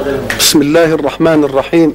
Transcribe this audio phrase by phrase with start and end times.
[0.00, 1.94] بسم الله الرحمن الرحيم.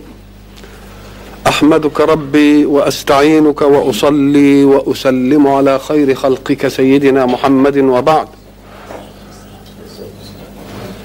[1.47, 8.27] أحمدك ربي وأستعينك وأصلي وأسلم على خير خلقك سيدنا محمد وبعد.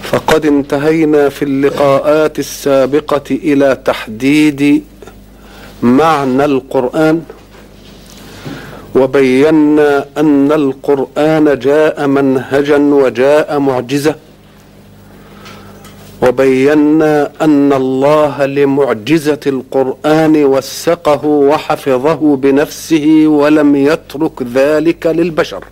[0.02, 4.84] فقد انتهينا في اللقاءات السابقة إلى تحديد
[5.82, 7.22] معنى القرآن
[8.94, 14.14] وبينا أن القرآن جاء منهجا وجاء معجزة.
[16.22, 25.64] وبينا أن الله لمعجزة القرآن وثقه وحفظه بنفسه ولم يترك ذلك للبشر.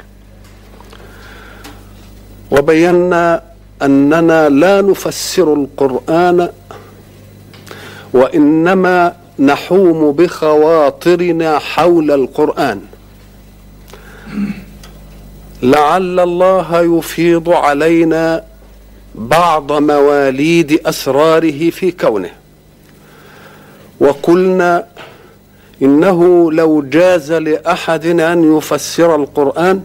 [2.51, 3.43] وبينا
[3.83, 6.49] أننا لا نفسر القرآن
[8.13, 12.81] وإنما نحوم بخواطرنا حول القرآن.
[15.63, 18.45] لعل الله يفيض علينا
[19.19, 22.31] بعض مواليد أسراره في كونه.
[24.01, 24.87] وقلنا
[25.83, 29.81] إنه لو جاز لأحد أن يفسر القرآن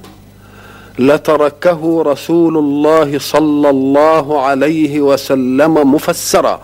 [1.00, 6.62] لتركه رسول الله صلى الله عليه وسلم مفسرا.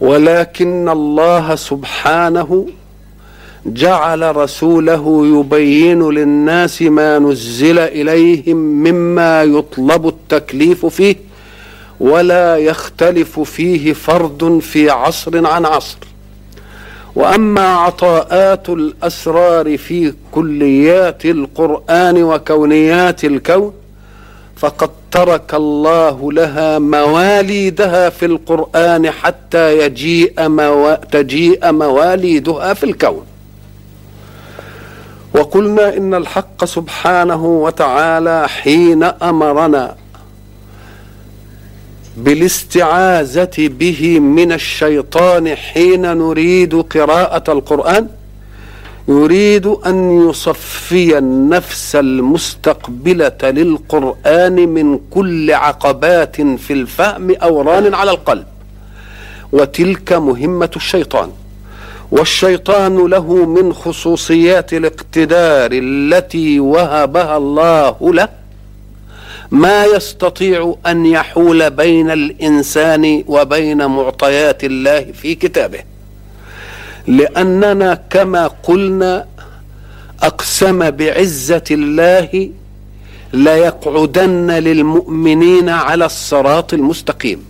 [0.00, 2.66] ولكن الله سبحانه
[3.74, 11.16] جعل رسوله يبين للناس ما نزل إليهم مما يطلب التكليف فيه
[12.00, 15.98] ولا يختلف فيه فرد في عصر عن عصر.
[17.14, 23.72] وأما عطاءات الأسرار في كليات القرآن وكونيات الكون
[24.56, 30.98] فقد ترك الله لها مواليدها في القرآن حتى يجيء مو...
[31.12, 33.24] تجيء مواليدها في الكون.
[35.34, 39.96] وقلنا إن الحق سبحانه وتعالى حين أمرنا
[42.16, 48.08] بالاستعاذة به من الشيطان حين نريد قراءة القرآن
[49.08, 58.46] يريد أن يصفي النفس المستقبلة للقرآن من كل عقبات في الفهم أوران على القلب
[59.52, 61.30] وتلك مهمة الشيطان.
[62.10, 68.28] والشيطان له من خصوصيات الاقتدار التي وهبها الله له
[69.50, 75.78] ما يستطيع أن يحول بين الإنسان وبين معطيات الله في كتابه.
[77.06, 79.26] لأننا كما قلنا
[80.22, 82.50] أقسم بعزة الله
[83.32, 87.44] ليقعدن للمؤمنين على الصراط المستقيم.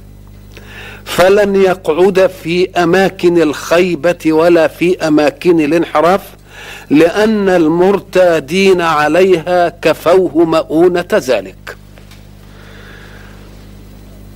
[1.09, 6.21] فلن يقعد في أماكن الخيبة ولا في أماكن الانحراف
[6.91, 11.77] لأن المرتادين عليها كفوه مؤونة ذلك.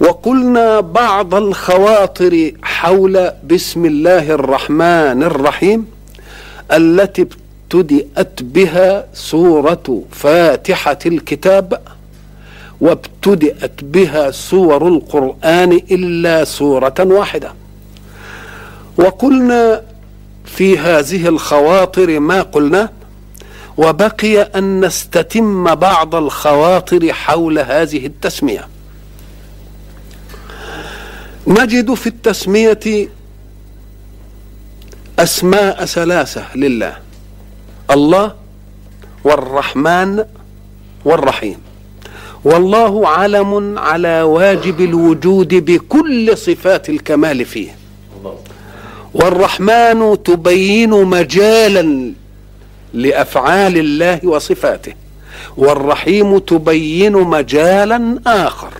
[0.00, 5.86] وقلنا بعض الخواطر حول بسم الله الرحمن الرحيم
[6.72, 11.80] التي ابتدأت بها سورة فاتحة الكتاب
[12.82, 17.52] وابتدأت بها سور القرآن إلا سورة واحدة.
[18.96, 19.82] وقلنا
[20.44, 22.90] في هذه الخواطر ما قلنا
[23.76, 28.68] وبقي أن نستتم بعض الخواطر حول هذه التسمية.
[31.46, 33.08] نجد في التسمية
[35.18, 36.96] أسماء ثلاثة لله
[37.90, 38.34] الله
[39.24, 40.24] والرحمن
[41.04, 41.71] والرحيم.
[42.44, 47.76] والله علم على واجب الوجود بكل صفات الكمال فيه.
[49.14, 52.12] والرحمن تبين مجالا
[52.94, 54.92] لأفعال الله وصفاته.
[55.56, 58.70] والرحيم تبين مجالا آخر.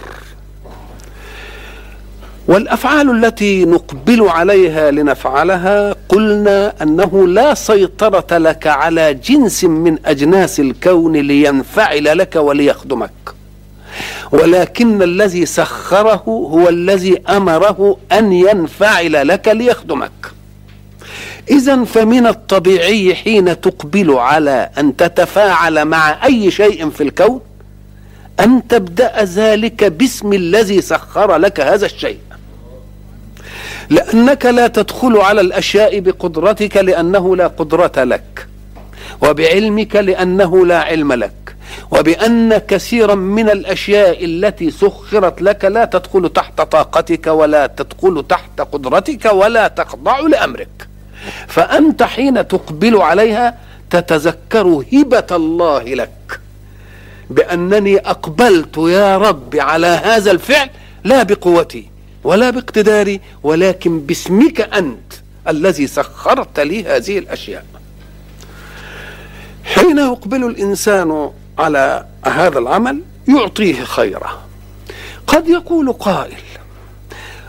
[2.48, 11.16] والأفعال التي نقبل عليها لنفعلها قلنا أنه لا سيطرة لك على جنس من أجناس الكون
[11.16, 13.10] لينفعل لك وليخدمك.
[14.32, 20.11] ولكن الذي سخره هو الذي أمره أن ينفعل لك ليخدمك.
[21.50, 27.40] اذا فمن الطبيعي حين تقبل على أن تتفاعل مع أي شيء في الكون
[28.40, 32.19] أن تبدأ ذلك باسم الذي سخر لك هذا الشيء.
[33.90, 38.46] لأنك لا تدخل على الأشياء بقدرتك لأنه لا قدرة لك
[39.23, 41.51] وبعلمك لأنه لا علم لك.
[41.92, 49.24] وبأن كثيرا من الأشياء التي سخرت لك لا تدخل تحت طاقتك ولا تدخل تحت قدرتك
[49.32, 50.88] ولا تخضع لأمرك.
[51.48, 53.58] فأنت حين تقبل عليها
[53.90, 56.40] تتذكر هبة الله لك.
[57.30, 60.70] بأنني أقبلت يا رب على هذا الفعل
[61.04, 61.90] لا بقوتي
[62.24, 65.12] ولا باقتداري ولكن باسمك أنت
[65.48, 67.64] الذي سخرت لي هذه الأشياء.
[69.64, 74.43] حين يقبل الإنسان على هذا العمل يعطيه خيره.
[75.26, 76.37] قد يقول قائل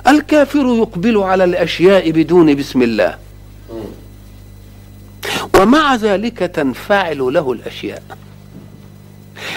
[0.08, 3.18] الكافر يقبل على الأشياء بدون بسم الله.
[5.60, 8.04] ومع ذلك تنفعل له الأشياء.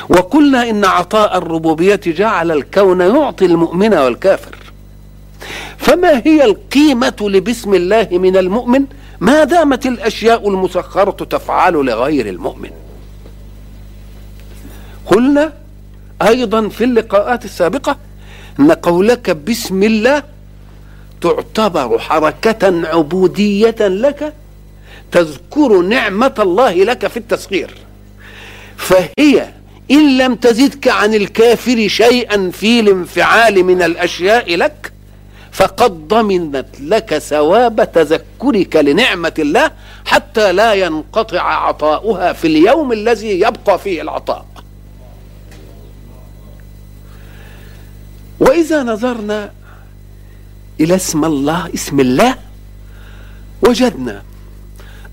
[0.09, 4.57] وقلنا إن عطاء الربوبية جعل الكون يعطي المؤمن والكافر.
[5.79, 8.85] فما هي القيمة لبسم الله من المؤمن؟
[9.21, 12.71] ما دامت الأشياء المسخرة تفعل لغير المؤمن.
[15.07, 15.53] قلنا
[16.23, 17.97] أيضا في اللقاءات السابقة
[18.61, 20.23] أن قولك بسم الله
[21.21, 24.33] تعتبر حركة عبودية لك
[25.13, 27.71] تذكر نعمة الله لك في التسخير.
[28.77, 29.49] فهي
[29.91, 34.93] إن لم تزدك عن الكافر شيئا في الانفعال من الأشياء لك
[35.53, 39.71] فقد ضمنت لك ثواب تذكرك لنعمة الله
[40.05, 44.47] حتى لا ينقطع عطاؤها في اليوم الذي يبقى فيه العطاء.
[48.41, 49.53] وإذا نظرنا
[50.81, 52.37] إلى اسم الله اسم الله
[53.63, 54.23] وجدنا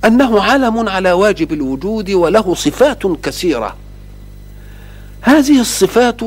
[0.05, 3.77] أنه علم على واجب الوجود وله صفات كثيرة.
[5.21, 6.21] هذه الصفات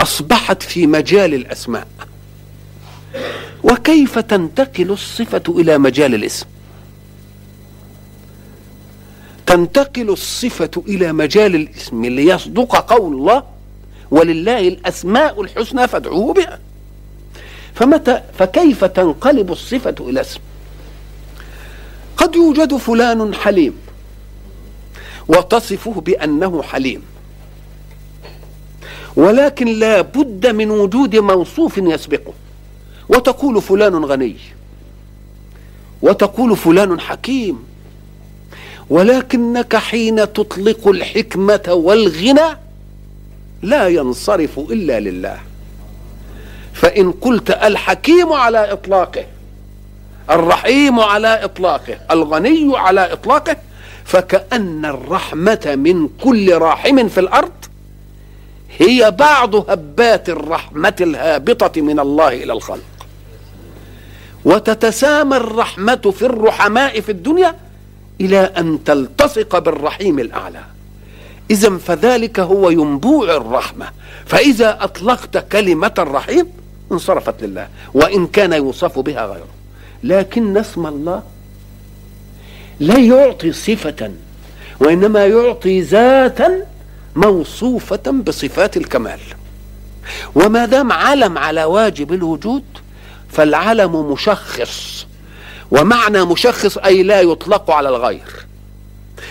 [0.00, 1.86] أصبحت في مجال الأسماء.
[3.64, 6.46] وكيف تنتقل الصفة إلى مجال الاسم؟
[9.46, 13.42] تنتقل الصفة إلى مجال الاسم ليصدق قول الله
[14.10, 16.58] ولله الأسماء الحسنى فادعوه بها.
[17.74, 20.40] فمتى فكيف تنقلب الصفة إلى اسم؟
[22.16, 23.74] قد يوجد فلان حليم
[25.28, 27.02] وتصفه بأنه حليم.
[29.16, 32.32] ولكن لا بد من وجود موصوف يسبقه.
[33.08, 34.36] وتقول فلان غني
[36.02, 37.64] وتقول فلان حكيم.
[38.90, 42.56] ولكنك حين تطلق الحكمة والغنى
[43.62, 45.38] لا ينصرف إلا لله.
[46.74, 49.24] فإن قلت الحكيم على إطلاقه
[50.30, 53.56] الرحيم على إطلاقه الغني على إطلاقه
[54.04, 57.52] فكأن الرحمة من كل راحم في الأرض
[58.78, 62.82] هي بعض هبات الرحمة الهابطة من الله إلى الخلق.
[64.44, 67.54] وتتسامى الرحمة في الرحماء في الدنيا
[68.20, 70.62] إلى أن تلتصق بالرحيم الأعلى.
[71.50, 73.88] إذا فذلك هو ينبوع الرحمة.
[74.26, 76.46] فإذا أطلقت كلمة الرحيم
[76.92, 79.48] انصرفت لله وإن كان يوصف بها غيره.
[80.04, 81.22] لكن اسم الله
[82.80, 84.12] لا يعطي صفة
[84.80, 86.66] وإنما يعطي ذاتا
[87.16, 89.20] موصوفة بصفات الكمال.
[90.34, 92.64] وما دام علم على واجب الوجود
[93.28, 95.06] فالعلم مشخص.
[95.70, 98.46] ومعنى مشخص أي لا يطلق على الغير.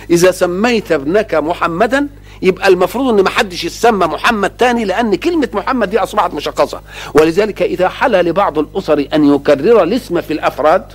[0.09, 2.07] إذا سميت ابنك محمدا
[2.41, 6.81] يبقى المفروض إن ما حدش يسمى محمد تاني لأن كلمة محمد دي أصبحت مشخصة.
[7.13, 10.85] ولذلك إذا حل لبعض الأسر أن يكرر الاسم في الأفراد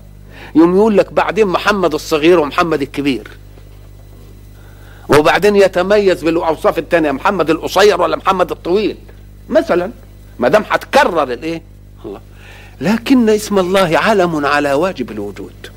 [0.54, 3.30] يوم يقول لك بعدين محمد الصغير ومحمد الكبير.
[5.08, 8.96] وبعدين يتميز بالأوصاف الثانية محمد القصير ولا محمد الطويل.
[9.48, 9.90] مثلا
[10.38, 11.62] ما دام هتكرر الإيه؟
[12.04, 12.20] الله.
[12.80, 15.73] لكن اسم الله علم على واجب الوجود.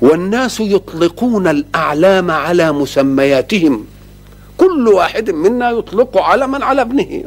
[0.00, 3.86] والناس يطلقون الأعلام على مسمياتهم.
[4.58, 7.24] كل واحد منا يطلق علما على ابنه.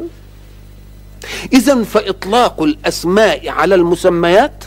[1.52, 4.64] اذا فإطلاق الأسماء على المسميات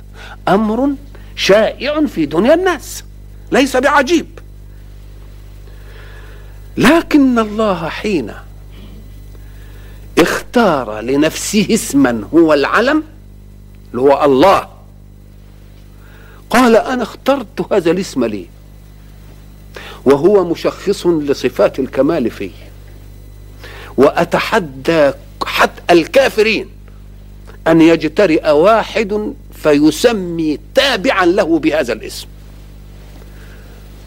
[0.48, 0.90] أمر
[1.36, 3.04] شائع في دنيا الناس
[3.52, 4.40] ليس بعجيب.
[6.78, 8.32] لكن الله حين
[10.18, 13.04] اختار لنفسه اسما هو العلم
[13.92, 14.77] اللي هو الله
[16.50, 18.48] قال أنا اخترت هذا الاسم لي.
[20.06, 22.52] وهو مشخص لصفات الكمال فيه.
[23.98, 25.12] وأتحدى
[25.46, 26.70] حتى الكافرين
[27.68, 32.28] أن يجترئ واحد فيسمي تابعا له بهذا الاسم.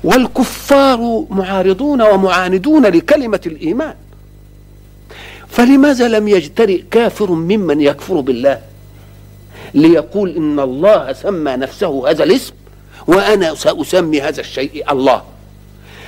[0.05, 3.95] والكفار معارضون ومعاندون لكلمة الإيمان.
[5.49, 8.70] فلماذا لم يجترئ كافر ممن يكفر بالله؟
[9.75, 12.53] ليقول إن الله سمى نفسه هذا الاسم
[13.07, 15.23] وأنا سأسمي هذا الشيء الله.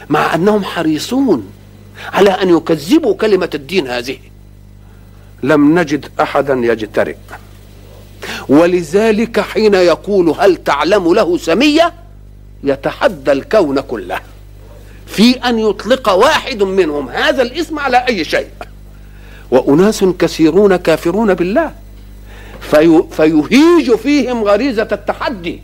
[0.08, 1.52] مع أنهم حريصون
[2.12, 4.18] على أن يكذبوا كلمة الدين هذه.
[5.42, 7.16] لم نجد أحدا يجترئ.
[8.48, 11.92] ولذلك حين يقول هل تعلم له سمية
[12.64, 14.20] يتحدى الكون كله.
[15.06, 18.48] في أن يطلق واحد منهم هذا الاسم على أي شيء.
[19.50, 21.81] وأناس كثيرون كافرون بالله.
[22.70, 25.62] في فيهيج فيهم غريزة التحدي.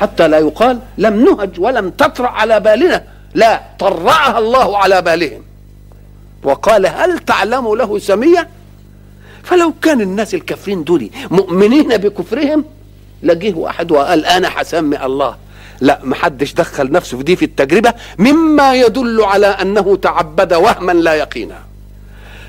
[0.00, 3.04] حتى لا يقال لم نهج ولم تطرأ على بالنا.
[3.34, 5.42] لا طرأها الله على بالهم.
[6.42, 8.48] وقال هل تعلم له سمية؟
[9.42, 12.64] فلو كان الناس الكافرين دول مؤمنين بكفرهم
[13.22, 15.36] لجيه واحد وقال أنا حسمي الله.
[15.80, 21.14] لا محدش دخل نفسه في دي في التجربة مما يدل على أنه تعبد وهما لا
[21.14, 21.58] يقينا.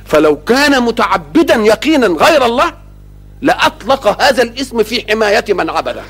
[0.05, 2.84] فلو كان متعبدا يقينا غير الله
[3.41, 6.03] لأطلق هذا الاسم في حماية من عبده.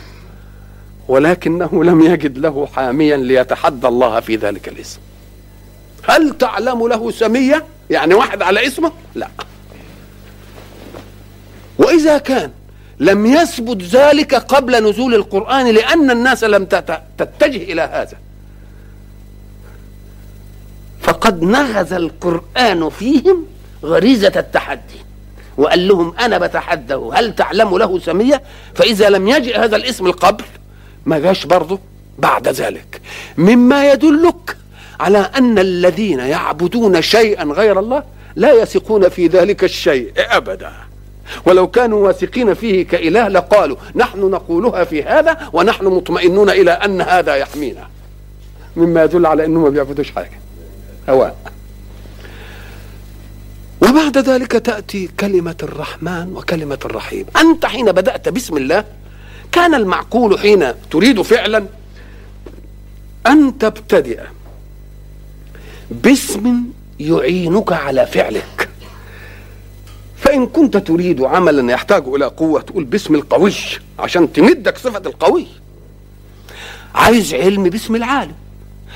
[1.08, 5.00] ولكنه لم يجد له حاميا ليتحدى الله في ذلك الاسم.
[6.04, 9.28] هل تعلم له سمية؟ يعني واحد على اسمه؟ لا.
[11.78, 12.52] وإذا كان
[13.00, 16.66] لم يثبت ذلك قبل نزول القرآن لأن الناس لم
[17.18, 18.18] تتجه إلى هذا
[21.02, 23.46] فقد نغز القرآن فيهم
[23.84, 25.05] غريزة التحدي.
[25.58, 28.42] وقال لهم أنا بتحدى هل تعلم له سمية؟
[28.76, 30.44] فإذا لم يجئ هذا الاسم القبل
[31.06, 31.80] ما جاش برضه
[32.20, 33.02] بعد ذلك.
[33.38, 34.58] مما يدلك
[35.00, 38.04] على أن الذين يعبدون شيئا غير الله
[38.36, 40.72] لا يثقون في ذلك الشيء أبدا.
[41.46, 47.36] ولو كانوا واثقين فيه كإله لقالوا نحن نقولها في هذا ونحن مطمئنون إلى أن هذا
[47.36, 47.88] يحمينا.
[48.76, 50.40] مما يدل على أنهم ما بيعبدوش حاجة.
[51.10, 51.36] هواء
[53.96, 57.26] وبعد ذلك تأتي كلمة الرحمن وكلمة الرحيم.
[57.38, 58.84] أنت حين بدأت بسم الله
[59.52, 61.66] كان المعقول حين تريد فعلا
[63.28, 64.20] أن تبتدئ
[65.92, 66.64] باسم
[67.00, 68.70] يعينك على فعلك.
[70.18, 73.54] فإن كنت تريد عملا يحتاج إلى قوة تقول باسم القوي
[74.00, 75.48] عشان تمدك صفة القوي.
[76.96, 78.36] عايز علم باسم العالم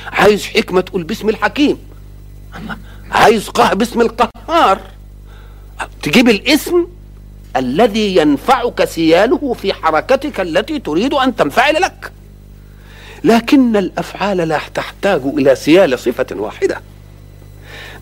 [0.06, 1.78] عايز حكمة تقول باسم الحكيم.
[3.12, 4.82] عايز قه باسم القهار.
[6.02, 6.88] تجيب الاسم
[7.56, 12.12] الذي ينفعك سياله في حركتك التي تريد أن تنفعل لك.
[13.24, 16.82] لكن الأفعال لا تحتاج إلى سيال صفة واحدة.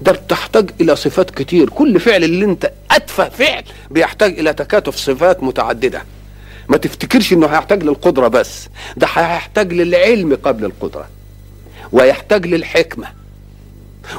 [0.02, 1.70] ده تحتاج إلى صفات كتير.
[1.70, 6.04] كل فعل اللي أنت أتفه فعل بيحتاج إلى تكاتف صفات متعددة.
[6.70, 8.68] ما تفتكرش إنه هيحتاج للقدرة بس.
[8.98, 11.10] ده هيحتاج للعلم قبل القدرة.
[11.92, 13.17] ويحتاج للحكمة.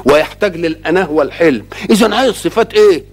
[0.05, 1.65] ويحتاج للأناه والحلم.
[1.89, 3.03] إذا عايز صفات إيه؟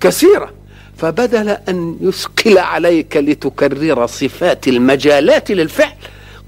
[0.00, 0.52] كثيرة.
[0.96, 5.92] فبدل أن يثقل عليك لتكرر صفات المجالات للفعل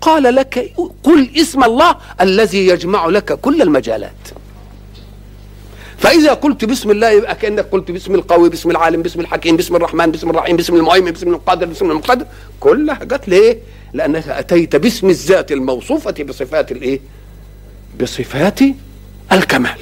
[0.00, 4.10] قال لك قل اسم الله الذي يجمع لك كل المجالات.
[5.98, 10.10] فإذا قلت بسم الله يبقى كأنك قلت باسم القوي باسم العالم باسم الحكيم باسم الرحمن
[10.10, 12.26] باسم الرحيم باسم المهيمن باسم القادر باسم المقدر
[12.60, 13.58] كلها جت ليه؟
[13.92, 17.00] لأنك أتيت باسم الذات الموصوفة بصفات الإيه؟
[18.00, 18.60] بصفات
[19.34, 19.78] الكمال.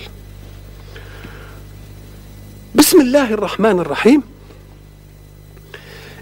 [2.75, 4.23] بسم الله الرحمن الرحيم.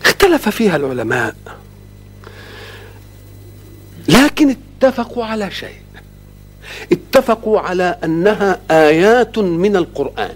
[0.05, 1.35] اختلف فيها العلماء
[4.09, 5.81] لكن اتفقوا على شيء.
[6.93, 10.35] اتفقوا على أنها آيات من القرآن.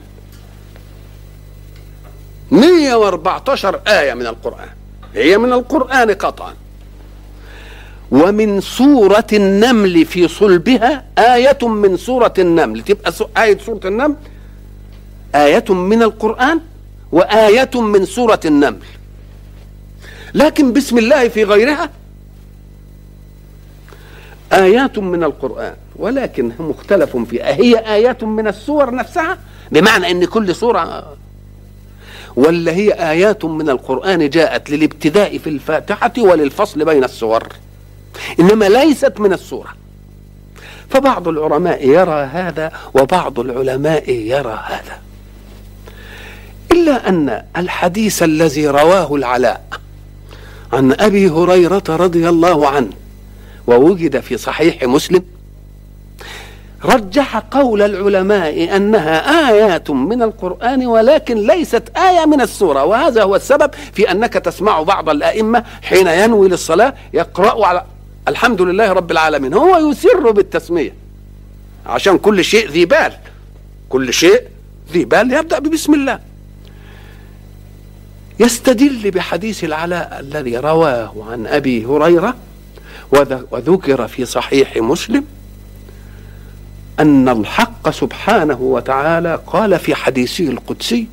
[2.50, 4.68] 114 آية من القرآن.
[5.14, 6.54] هي من القرآن قطعا.
[8.10, 12.82] ومن سورة النمل في صلبها آية من سورة النمل.
[12.82, 14.14] تبقى آية سورة النمل؟
[15.34, 16.60] آية من القرآن
[17.12, 18.78] وآية من سورة النمل.
[20.34, 21.90] لكن بسم الله في غيرها
[24.52, 29.38] آيات من القرآن ولكن مختلف في هي آيات من السور نفسها؟
[29.72, 31.16] بمعنى أن كل سورة
[32.36, 37.48] ولا هي آيات من القرآن جاءت للابتداء في الفاتحة وللفصل بين السور؟
[38.40, 39.74] إنما ليست من السوره
[40.90, 44.98] فبعض العلماء يرى هذا وبعض العلماء يرى هذا.
[46.72, 49.64] إلا أن الحديث الذي رواه العلاء
[50.72, 52.90] عن أبي هريرة رضي الله عنه
[53.66, 55.22] ووجد في صحيح مسلم
[56.84, 62.84] رجح قول العلماء أنها آيات من القرآن ولكن ليست آية من السورة.
[62.84, 67.84] وهذا هو السبب في أنك تسمع بعض الأئمة حين ينوي للصلاة يقرأ على
[68.28, 69.54] الحمد لله رب العالمين.
[69.54, 70.94] هو يسر بالتسمية.
[71.86, 73.12] عشان كل شيء ذي بال.
[73.88, 74.42] كل شيء
[74.92, 76.18] ذي بال يبدأ ببسم الله.
[78.40, 82.36] يستدل بحديث العلاء الذي رواه عن أبي هريرة
[83.50, 85.24] وذكر في صحيح مسلم
[87.00, 91.06] أن الحق سبحانه وتعالى قال في حديثه القدسي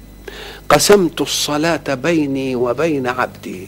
[0.69, 3.67] قسمت الصلاة بيني وبين عبدي.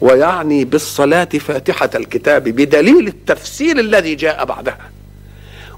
[0.00, 4.90] ويعني بالصلاة فاتحة الكتاب بدليل التفسير الذي جاء بعدها.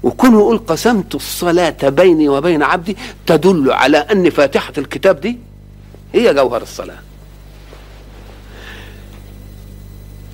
[0.03, 5.37] وكونه يقول قسمت الصلاة بيني وبين عبدي تدل على أن فاتحة الكتاب دي
[6.13, 6.99] هي جوهر الصلاة.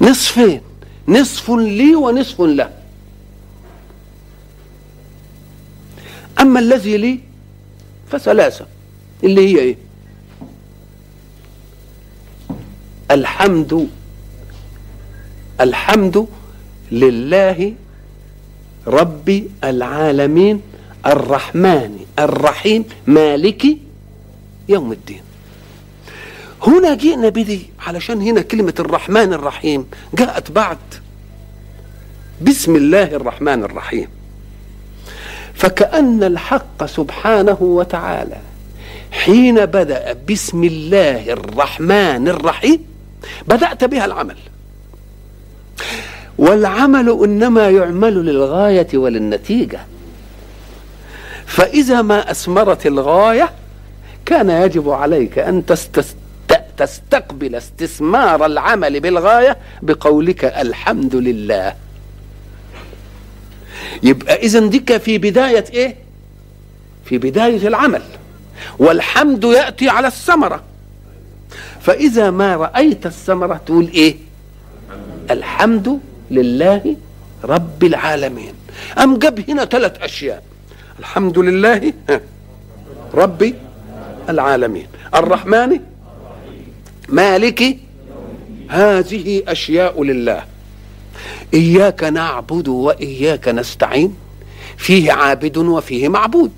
[0.02, 0.62] نصفين
[1.08, 2.70] نصف لي ونصف له.
[6.40, 7.20] أما الذي لي
[8.12, 8.66] فثلاثة
[9.24, 9.89] اللي هي إيه؟
[13.20, 13.88] الحمد
[15.62, 16.28] الحمد
[16.92, 17.74] لله
[18.88, 19.28] رب
[19.64, 20.62] العالمين
[21.06, 23.64] الرحمن الرحيم مالك
[24.70, 25.24] يوم الدين.
[26.68, 30.78] هنا جئنا بدي علشان هنا كلمة الرحمن الرحيم جاءت بعد
[32.42, 34.08] بسم الله الرحمن الرحيم.
[35.54, 38.42] فكأن الحق سبحانه وتعالى
[39.12, 42.89] حين بدأ بسم الله الرحمن الرحيم
[43.48, 44.38] بدأت بها العمل.
[46.38, 49.80] والعمل إنما يعمل للغاية وللنتيجة.
[51.46, 53.52] فإذا ما أثمرت الغاية
[54.26, 55.64] كان يجب عليك أن
[56.78, 61.74] تستقبل استثمار العمل بالغاية بقولك الحمد لله.
[64.04, 65.96] يبقى إذا ديك في بداية إيه؟
[67.06, 68.02] في بداية العمل.
[68.80, 70.64] والحمد يأتي على الثمرة.
[71.82, 74.16] فإذا ما رأيت الثمرة تقول إيه؟
[75.32, 76.00] الحمد
[76.32, 76.96] لله
[77.44, 78.54] رب العالمين.
[78.98, 80.44] أم جاب هنا ثلاث أشياء.
[81.00, 81.94] الحمد لله
[83.14, 83.54] رب
[84.30, 84.88] العالمين.
[85.16, 85.80] الرحمن
[87.10, 87.78] مالك
[88.70, 90.44] هذه أشياء لله.
[91.54, 94.16] إياك نعبد وإياك نستعين.
[94.78, 96.52] فيه عابد وفيه معبود.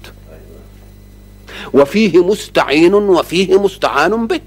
[1.73, 4.39] وفيه مستعين وفيه مستعان به.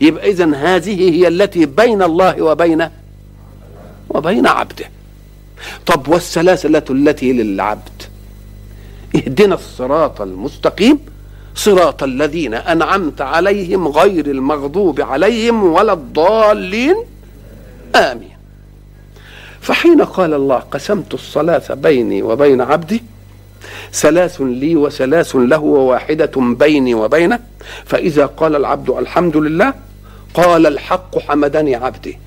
[0.00, 2.88] يبقى إذن هذه هي التي بين الله وبين
[4.08, 4.90] وبين عبده.
[5.86, 8.02] طب والسلاسلة التي للعبد؟
[9.16, 10.98] اهدنا الصراط المستقيم
[11.54, 16.96] صراط الذين أنعمت عليهم غير المغضوب عليهم ولا الضالين.
[17.94, 18.36] آمين.
[19.60, 23.02] فحين قال الله قسمت الصلاة بيني وبين عبدي
[23.92, 27.38] ثلاث لي وثلاث له وواحدة بيني وبينه.
[27.84, 29.74] فإذا قال العبد الحمد لله
[30.34, 32.18] قال الحق حمدني عبدي.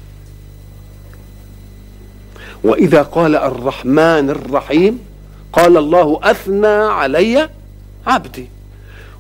[2.64, 5.00] وإذا قال الرحمن الرحيم
[5.54, 7.50] قال الله أثنى علي
[8.08, 8.48] عبدي.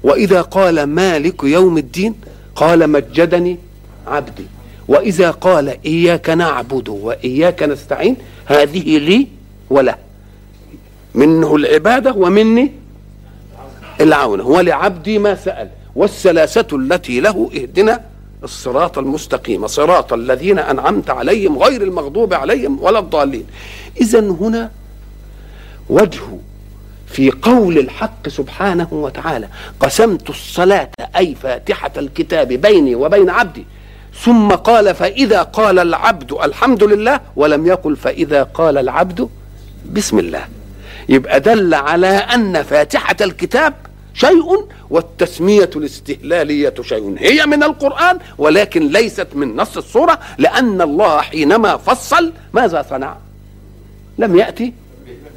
[0.03, 2.15] وإذا قال مالك يوم الدين
[2.55, 3.58] قال مجدني
[4.08, 4.45] عبدي.
[4.88, 9.27] وإذا قال إياك نعبد وإياك نستعين هذه لي
[9.69, 10.09] وله.
[11.19, 12.71] منه العبادة ومني
[14.01, 14.47] العونة.
[14.47, 15.69] ولعبدي ما سأل.
[15.95, 18.01] والثلاثة التي له اهدنا
[18.43, 19.67] الصراط المستقيم.
[19.67, 23.45] صراط الذين أنعمت عليهم غير المغضوب عليهم ولا الضالين.
[24.01, 24.71] إذا هنا
[25.89, 26.21] وجه
[27.08, 29.47] في قول الحق سبحانه وتعالى
[29.79, 33.65] قسمت الصلاة أي فاتحة الكتاب بيني وبين عبدي.
[34.23, 39.29] ثم قال فإذا قال العبد الحمد لله ولم يقل فإذا قال العبد
[39.91, 40.59] بسم الله.
[41.10, 43.74] يبقى دل على أن فاتحة الكتاب
[44.13, 47.15] شيء والتسمية الاستهلالية شيء.
[47.19, 53.17] هي من القرآن ولكن ليست من نص الصورة لأن الله حينما فصل ماذا صنع؟
[54.17, 54.74] لم يأتي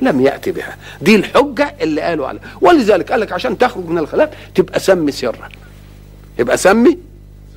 [0.03, 0.77] لم يأتي بها.
[1.01, 5.49] دي الحجة اللي قالوا عليها ولذلك قال لك عشان تخرج من الخلاف تبقى سمي سرا.
[6.39, 6.99] يبقى سمي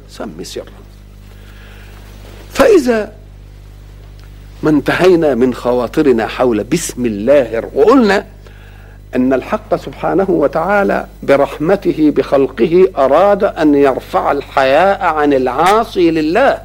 [0.09, 0.65] سمي سرا.
[2.53, 3.13] فإذا
[4.65, 8.25] ما انتهينا من خواطرنا حول بسم الله وقلنا
[9.15, 16.61] أن الحق سبحانه وتعالى برحمته بخلقه أراد أن يرفع الحياء عن العاصي لله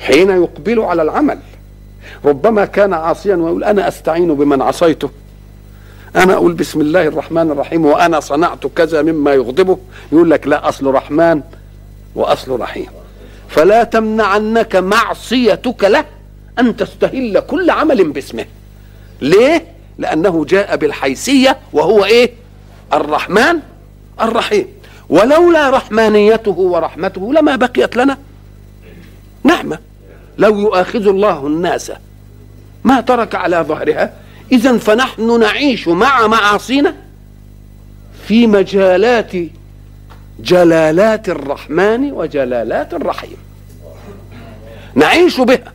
[0.00, 1.38] حين يقبل على العمل.
[2.24, 5.10] ربما كان عاصيا ويقول أنا أستعين بمن عصيته.
[6.16, 9.78] أنا أقول بسم الله الرحمن الرحيم وأنا صنعت كذا مما يغضبه.
[10.12, 11.40] يقول لك لا أصل رحمن
[12.14, 12.88] وأصل رحيم.
[13.48, 16.04] فلا تمنعنك معصيتك له
[16.58, 18.44] أن تستهل كل عمل باسمه.
[19.20, 19.64] ليه؟
[19.98, 22.30] لأنه جاء بالحيثية وهو إيه؟
[22.92, 23.60] الرحمن
[24.20, 24.66] الرحيم.
[25.08, 28.18] ولولا رحمانيته ورحمته لما بقيت لنا.
[29.44, 29.78] نعمة
[30.38, 31.92] لو يؤاخذ الله الناس
[32.84, 34.12] ما ترك على ظهرها
[34.52, 36.94] إذا فنحن نعيش مع معاصينا
[38.28, 39.32] في مجالات
[40.40, 43.36] جلالات الرحمن وجلالات الرحيم.
[44.94, 45.72] نعيش بها.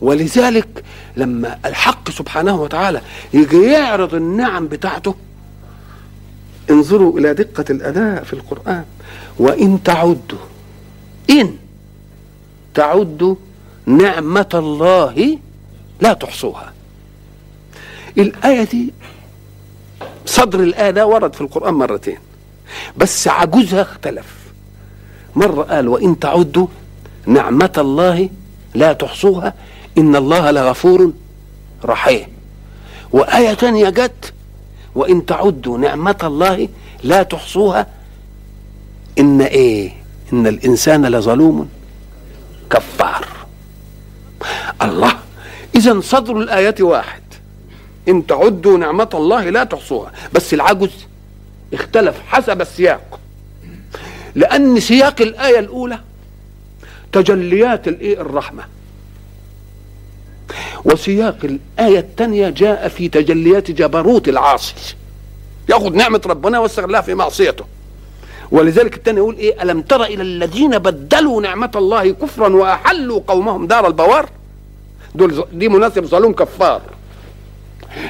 [0.00, 0.84] ولذلك
[1.16, 3.00] لما الحق سبحانه وتعالى
[3.34, 5.14] يجي يعرض النعم بتاعته
[6.70, 8.84] انظروا إلى دقة الأداء في القرآن.
[9.38, 10.38] وإن تعدوا
[11.30, 11.56] إن
[12.74, 13.34] تعدوا
[13.86, 15.38] نعمة الله
[16.00, 16.72] لا تحصوها.
[18.18, 18.92] الآية دي
[20.26, 22.18] صدر الايه ده ورد في القرآن مرتين
[22.96, 24.26] بس عجوزها اختلف.
[25.36, 26.66] مرة قال وإن تعدوا
[27.26, 28.28] نعمة الله
[28.74, 29.54] لا تحصوها.
[29.98, 31.12] إن الله لغفور
[31.84, 32.28] رحيم.
[33.12, 34.32] وآية تانية جت
[34.94, 36.68] وإن تعدوا نعمة الله
[37.02, 37.86] لا تحصوها.
[39.18, 39.92] إن إيه؟
[40.32, 41.68] إن الإنسان لظلوم
[42.70, 43.26] كفار.
[44.82, 45.14] الله
[45.76, 47.22] إذا صدر الآية واحد.
[48.08, 50.12] إن تعدوا نعمة الله لا تحصوها.
[50.32, 51.06] بس العجز
[51.74, 53.20] اختلف حسب السياق.
[54.34, 55.98] لأن سياق الآية الأولى
[57.12, 58.64] تجليات الإيه؟ الرحمة.
[60.84, 64.74] وسياق الآية الثانية جاء في تجليات جبروت العاصي.
[65.68, 67.64] ياخذ نعمة ربنا ويستغلها في معصيته.
[68.50, 73.86] ولذلك الثاني يقول إيه؟ ألم تر إلى الذين بدلوا نعمة الله كفرا وأحلوا قومهم دار
[73.86, 74.28] البوار؟
[75.14, 76.82] دول دي مناسب ظلوم كفار.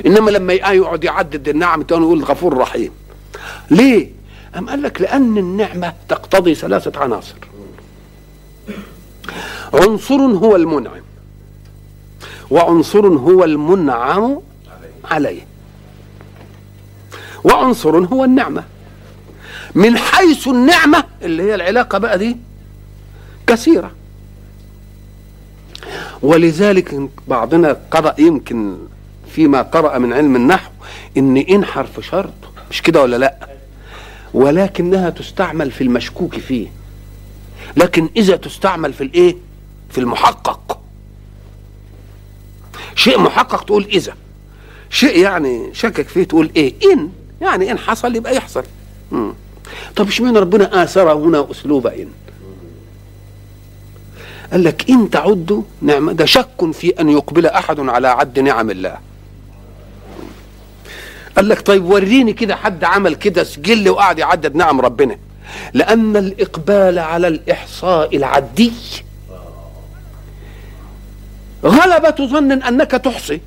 [0.06, 2.90] إنما لما يقعد يعدد النعم تاني يقول غفور رحيم.
[3.70, 4.10] ليه؟
[4.58, 7.34] أم قال لك لأن النعمة تقتضي ثلاثة عناصر.
[9.74, 11.02] عنصر هو المنعم.
[12.50, 14.40] وعنصر هو المنعم
[15.04, 15.46] عليه.
[17.44, 18.64] وعنصر هو النعمة.
[19.74, 22.36] من حيث النعمة اللي هي العلاقة بقى دي
[23.46, 23.90] كثيرة.
[26.22, 28.76] ولذلك بعضنا قرأ يمكن
[29.30, 30.70] فيما قرأ من علم النحو
[31.16, 32.32] إن إن حرف شرط
[32.70, 33.48] مش كده ولا لأ؟
[34.34, 36.68] ولكنها تستعمل في المشكوك فيه.
[37.76, 39.36] لكن إذا تستعمل في الإيه؟
[39.90, 40.60] في المحقق.
[42.94, 44.14] شيء محقق تقول إذا.
[44.90, 46.74] شيء يعني شكك فيه تقول إيه.
[46.92, 47.08] إن.
[47.40, 48.64] يعني إن حصل يبقى يحصل.
[49.12, 49.32] مم.
[49.96, 52.08] طب اشمعنى ربنا آثر هنا أسلوب إن؟
[54.52, 56.12] قال لك إن تعدوا نعمة.
[56.12, 58.96] ده شك في أن يقبل أحد على عد نعم الله.
[61.36, 65.16] قال لك طيب وريني كده حد عمل كده سجل وقعد يعدد نعم ربنا.
[65.72, 68.72] لأن الإقبال على الإحصاء العدي
[71.64, 73.40] غلبة ظن أنك تحصي.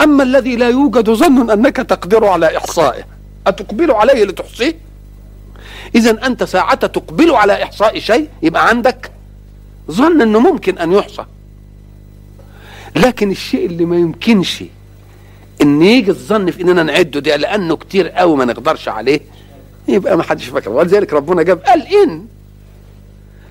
[0.00, 3.02] أما الذي لا يوجد ظن أنك تقدر على إحصائه
[3.46, 4.74] أتقبل عليه لتحصيه
[5.94, 9.10] إذا أنت ساعة تقبل على إحصاء شيء يبقى عندك
[9.90, 11.24] ظن أنه ممكن أن يحصى.
[12.96, 14.64] لكن الشيء اللي ما يمكنش
[15.62, 19.20] إن يجي الظن في إننا نعده ده لأنه كتير قوي ما نقدرش عليه
[19.88, 20.70] يبقى ما حدش فاكر.
[20.70, 22.26] ولذلك ربنا جاب قال إن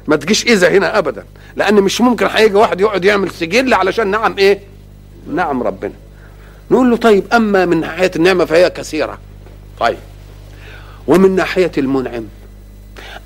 [0.08, 1.24] ما تجيش إذا هنا ابدا.
[1.56, 4.60] لأن مش ممكن هيجي واحد يقعد يعمل سجل علشان نعم إيه؟
[5.34, 5.94] نعم ربنا.
[6.72, 9.18] نقول له طيب أما من ناحية النعمة فهي كثيرة.
[9.80, 9.98] طيب.
[11.08, 12.24] ومن ناحية المنعم.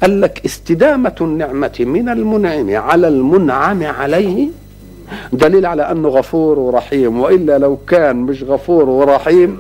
[0.02, 4.48] قال لك استدامة النعمة من المنعم على المنعم عليه
[5.34, 7.20] دليل على أنه غفور ورحيم.
[7.20, 9.60] وإلا لو كان مش غفور ورحيم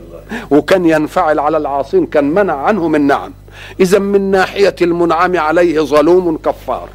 [0.51, 3.33] وكان ينفعل على العاصين كان منع عنهم النعم
[3.79, 6.89] اذا من ناحية المنعم عليه ظلوم كفار.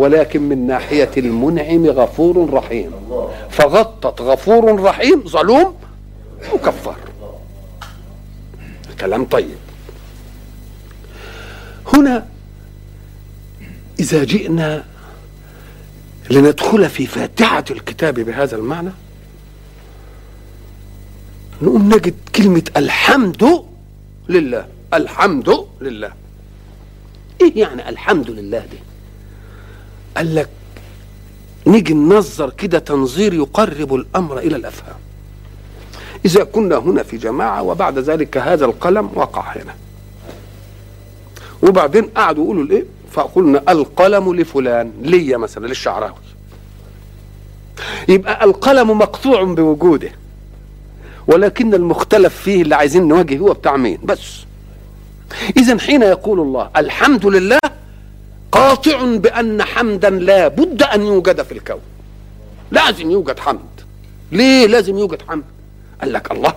[0.00, 2.90] ولكن من ناحية المنعم غفور رحيم.
[3.50, 5.76] فغطت غفور رحيم ظلوم
[6.54, 6.96] وكفار
[9.00, 9.56] كلام طيب.
[11.94, 12.26] هنا
[14.00, 14.84] إذا جئنا
[16.30, 18.90] لندخل في فاتحة الكتاب بهذا المعنى
[21.62, 23.64] نقوم نجد كلمة الحمد
[24.28, 24.66] لله.
[24.94, 26.12] الحمد لله.
[27.42, 28.89] إيه يعني الحمد لله دي؟
[30.16, 30.48] قال لك
[31.66, 34.96] نيجي ننظر كده تنظير يقرب الأمر إلى الأفهام.
[36.24, 39.74] إذا كنا هنا في جماعة وبعد ذلك هذا القلم وقع هنا.
[41.62, 46.14] وبعدين قعدوا يقولوا الإيه؟ فقلنا القلم لفلان ليا مثلا للشعراوي.
[48.08, 50.10] يبقى القلم مقطوع بوجوده
[51.26, 54.40] ولكن المختلف فيه اللي عايزين نواجه هو بتاع مين؟ بس.
[55.56, 57.58] اذا حين يقول الله الحمد لله
[58.52, 61.80] قاطع بأن حمدا لا بد أن يوجد في الكون.
[62.70, 63.60] لازم يوجد حمد.
[64.32, 65.44] ليه لازم يوجد حمد؟
[66.00, 66.54] قال لك الله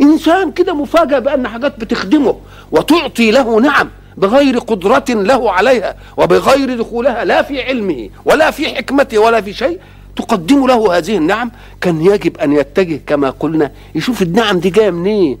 [0.00, 2.36] إنسان كده مفاجئ بأن حاجات بتخدمه
[2.72, 9.18] وتعطي له نعم بغير قدرة له عليها وبغير دخولها لا في علمه ولا في حكمته
[9.18, 9.78] ولا في شيء
[10.16, 11.50] تقدم له هذه النعم.
[11.80, 13.70] كان يجب أن يتجه كما قلنا.
[13.94, 15.38] يشوف النعم دي جاية منين؟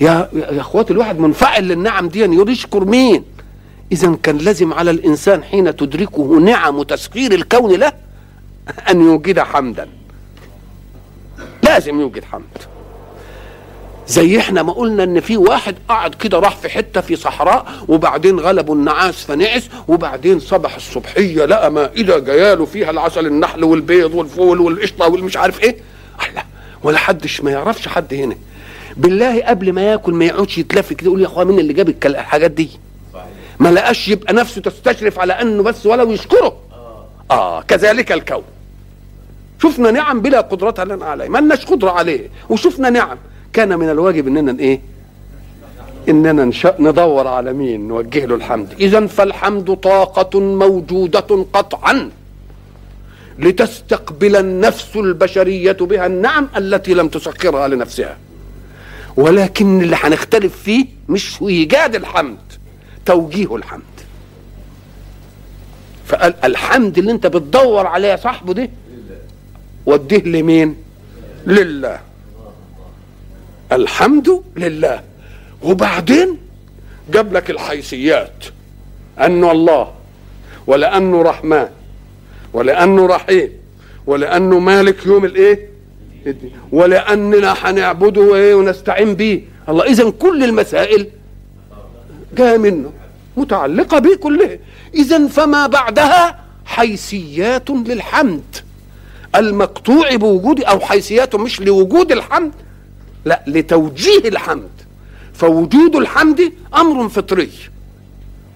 [0.00, 3.24] يا يا أخواتي الواحد منفعل للنعم دي يشكر مين؟
[3.92, 7.92] إذا كان لازم على الإنسان حين تدركه نعم تسخير الكون له
[8.90, 9.88] أن يوجد حمدا.
[11.62, 12.42] لازم يوجد حمد.
[14.08, 18.40] زي إحنا ما قلنا إن في واحد قعد كده راح في حتة في صحراء وبعدين
[18.40, 25.08] غلبوا النعاس فنعس وبعدين صبح الصبحية لقى مائده جاياله فيها العسل النحل والبيض والفول والقشطة
[25.08, 25.76] والمش عارف إيه.
[26.28, 26.42] الله
[26.82, 28.36] ولا حدش ما يعرفش حد هنا.
[28.96, 32.50] بالله قبل ما ياكل ما يقعدش يتلف كده يقول يا أخويا مين اللي جاب الحاجات
[32.50, 32.70] دي؟
[33.62, 36.56] ما لقاش يبقى نفسه تستشرف على أنه بس ولو يشكره.
[37.30, 37.62] آه.
[37.62, 38.42] كذلك الكون.
[39.62, 42.30] شفنا نعم بلا قدرة لنا عليه ما لناش قدرة عليه.
[42.48, 43.16] وشفنا نعم
[43.52, 44.80] كان من الواجب إننا إيه؟
[46.08, 48.72] إننا نشأ ندور على مين؟ نوجه له الحمد.
[48.80, 52.10] اذا فالحمد طاقة موجودة قطعا
[53.38, 58.16] لتستقبل النفس البشرية بها النعم التي لم تسخرها لنفسها.
[59.16, 62.38] ولكن اللي هنختلف فيه مش إيجاد الحمد.
[63.06, 63.82] توجيه الحمد.
[66.06, 68.68] فقال الحمد اللي انت بتدور عليه يا صاحبه ده
[69.86, 70.76] وديه لمين؟
[71.46, 72.00] لله.
[73.72, 75.02] الحمد لله.
[75.62, 76.38] وبعدين
[77.12, 78.44] جاب لك الحيثيات.
[79.20, 79.92] انه الله
[80.66, 81.66] ولأنه رحمن
[82.52, 83.50] ولأنه رحيم
[84.06, 85.68] ولأنه مالك يوم الإيه؟
[86.72, 89.42] ولأننا هنعبده إيه ونستعين به.
[89.68, 91.06] الله اذا كل المسائل
[92.36, 92.92] جاية منه
[93.36, 94.58] متعلقة به كلها
[94.94, 98.56] اذا فما بعدها حيثيات للحمد.
[99.36, 102.52] المقطوع بوجود أو حيثيات مش لوجود الحمد
[103.24, 104.70] لا لتوجيه الحمد.
[105.34, 107.50] فوجود الحمد أمر فطري.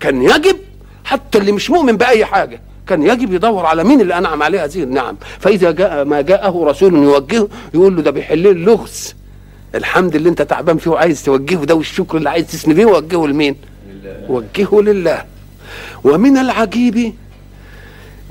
[0.01, 0.57] كان يجب
[1.05, 4.83] حتى اللي مش مؤمن بأي حاجة كان يجب يدور على مين اللي أنعم عليه هذه
[4.83, 5.17] النعم.
[5.41, 9.15] فإذا جاء ما جاءه رسول يوجهه يقول له ده بيحل اللغز.
[9.77, 13.57] الحمد اللي انت تعبان فيه وعايز توجهه ده والشكر اللي عايز تسند بيه وجهه لمين؟
[14.29, 15.25] وجهه لله.
[16.05, 17.13] ومن العجيب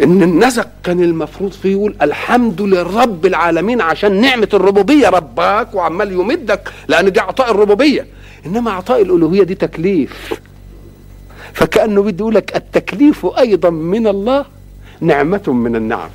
[0.03, 5.09] إن النسق كان المفروض فيه يقول الحمد للرب العالمين عشان نعمة الربوبية.
[5.09, 8.07] رباك وعمال يمدك لأن دي عطاء الربوبية.
[8.45, 10.33] إنما عطاء الألوهية دي تكليف.
[11.53, 14.45] فكأنه بده يقول لك التكليف أيضا من الله
[15.01, 16.09] نعمة من النعم.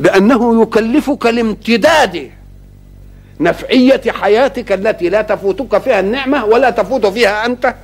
[0.00, 2.30] بأنه يكلفك لامتداد
[3.40, 7.74] نفعية حياتك التي لا تفوتك فيها النعمة ولا تفوت فيها أنت؟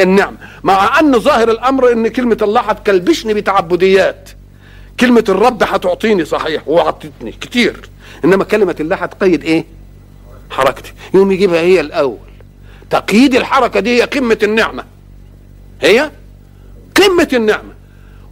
[0.00, 0.36] النعم.
[0.62, 4.30] مع أن ظاهر الأمر إن كلمة الله هتكلبشني بتعبديات.
[5.00, 7.88] كلمة الرب هتعطيني صحيح وعطتني كتير.
[8.24, 9.64] إنما كلمة الله هتقيد إيه؟
[10.50, 10.92] حركتي.
[11.14, 12.18] يوم يجيبها هي الأول.
[12.90, 14.84] تقييد الحركة دي هي قمة النعمة.
[15.82, 16.10] هي
[16.96, 17.72] قمة النعمة.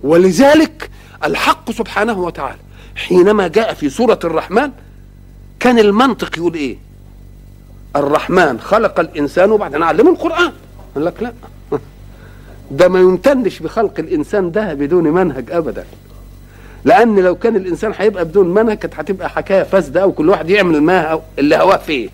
[0.02, 0.90] ولذلك
[1.24, 2.58] الحق سبحانه وتعالى
[2.96, 4.70] حينما جاء في سورة الرحمن
[5.60, 6.76] كان المنطق يقول إيه؟
[7.96, 10.52] الرحمن خلق الإنسان وبعدين علمه القرآن.
[10.94, 11.32] قال لك لا.
[12.70, 15.84] ده ما يمتنش بخلق الإنسان ده بدون منهج ابدا.
[16.84, 20.82] لأن لو كان الإنسان هيبقى بدون منهج كانت هتبقى حكاية فاسدة أو كل واحد يعمل
[20.82, 22.08] ما اللي هواه فيه.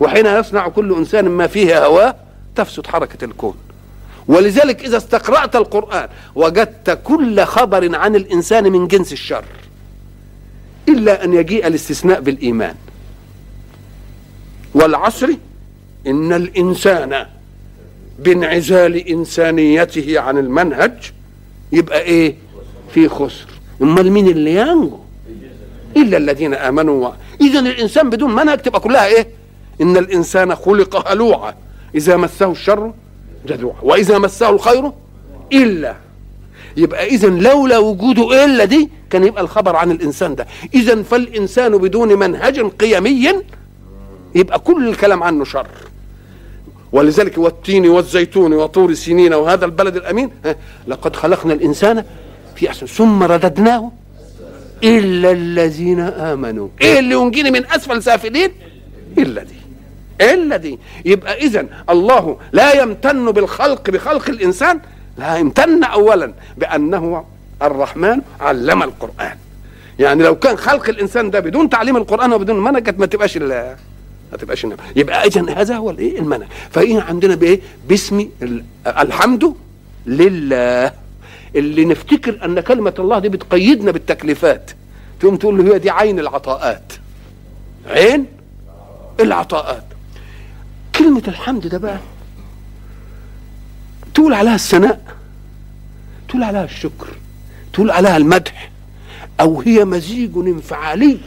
[0.00, 2.14] وحين يصنع كل إنسان ما فيه هواه
[2.56, 3.54] تفسد حركة الكون.
[4.28, 9.44] ولذلك إذا استقرأت القرآن وجدت كل خبر عن الإنسان من جنس الشر.
[10.88, 12.74] إلا أن يجيء الاستثناء بالإيمان.
[14.74, 15.28] والعصر
[16.06, 17.26] إن الإنسان
[18.18, 21.12] بانعزال إنسانيته عن المنهج
[21.72, 22.34] يبقى إيه؟
[22.94, 23.46] في خسر.
[23.82, 24.98] أمال مين اللي ينجو؟
[25.96, 29.28] إلا الذين آمنوا اذا الإنسان بدون منهج تبقى كلها إيه؟
[29.80, 31.54] إن الإنسان خلق هلوعا
[31.94, 32.92] إذا مسه الشر
[33.46, 34.92] جزوعا وإذا مسه الخير
[35.52, 35.96] إلا
[36.76, 40.46] يبقى اذا لولا وجوده إلا دي كان يبقى الخبر عن الإنسان ده.
[40.74, 43.32] اذا فالإنسان بدون منهج قيمي
[44.34, 45.66] يبقى كل الكلام عنه شر.
[46.92, 50.30] ولذلك والتين والزيتون وطور سنين وهذا البلد الأمين
[50.86, 52.04] لقد خلقنا الإنسان
[52.56, 53.92] في أحسن ثم رددناه
[54.84, 56.68] إلا الذين آمنوا.
[56.80, 58.50] إيه اللي ينجيني من أسفل سافلين؟
[59.18, 59.54] إلا دي.
[60.20, 60.78] إلا دي.
[61.04, 64.80] يبقى اذا الله لا يمتن بالخلق بخلق الإنسان
[65.18, 67.24] لا يمتن اولا بأنه
[67.62, 69.36] الرحمن علم القرآن.
[69.98, 73.76] يعني لو كان خلق الإنسان ده بدون تعليم القرآن وبدون منهج ما تبقاش ما
[74.38, 78.28] تبقاش النعمه يبقى اذا هذا هو الايه المنهج؟ فايه عندنا بإيه؟ باسم
[78.86, 79.54] الحمد
[80.06, 80.92] لله.
[81.56, 84.70] اللي نفتكر أن كلمة الله دي بتقيدنا بالتكليفات.
[85.20, 86.92] تقوم تقول له هي دي عين العطاءات.
[87.86, 88.26] عين
[89.20, 89.84] العطاءات.
[90.94, 91.98] كلمة الحمد ده بقى
[94.18, 95.00] تقول عليها الثناء
[96.28, 97.06] تقول عليها الشكر
[97.72, 98.70] تقول عليها المدح
[99.40, 101.18] أو هي مزيج انفعالي.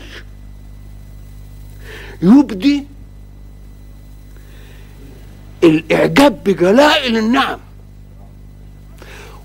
[2.22, 2.84] يبدي
[5.64, 7.60] الإعجاب بجلائل النعم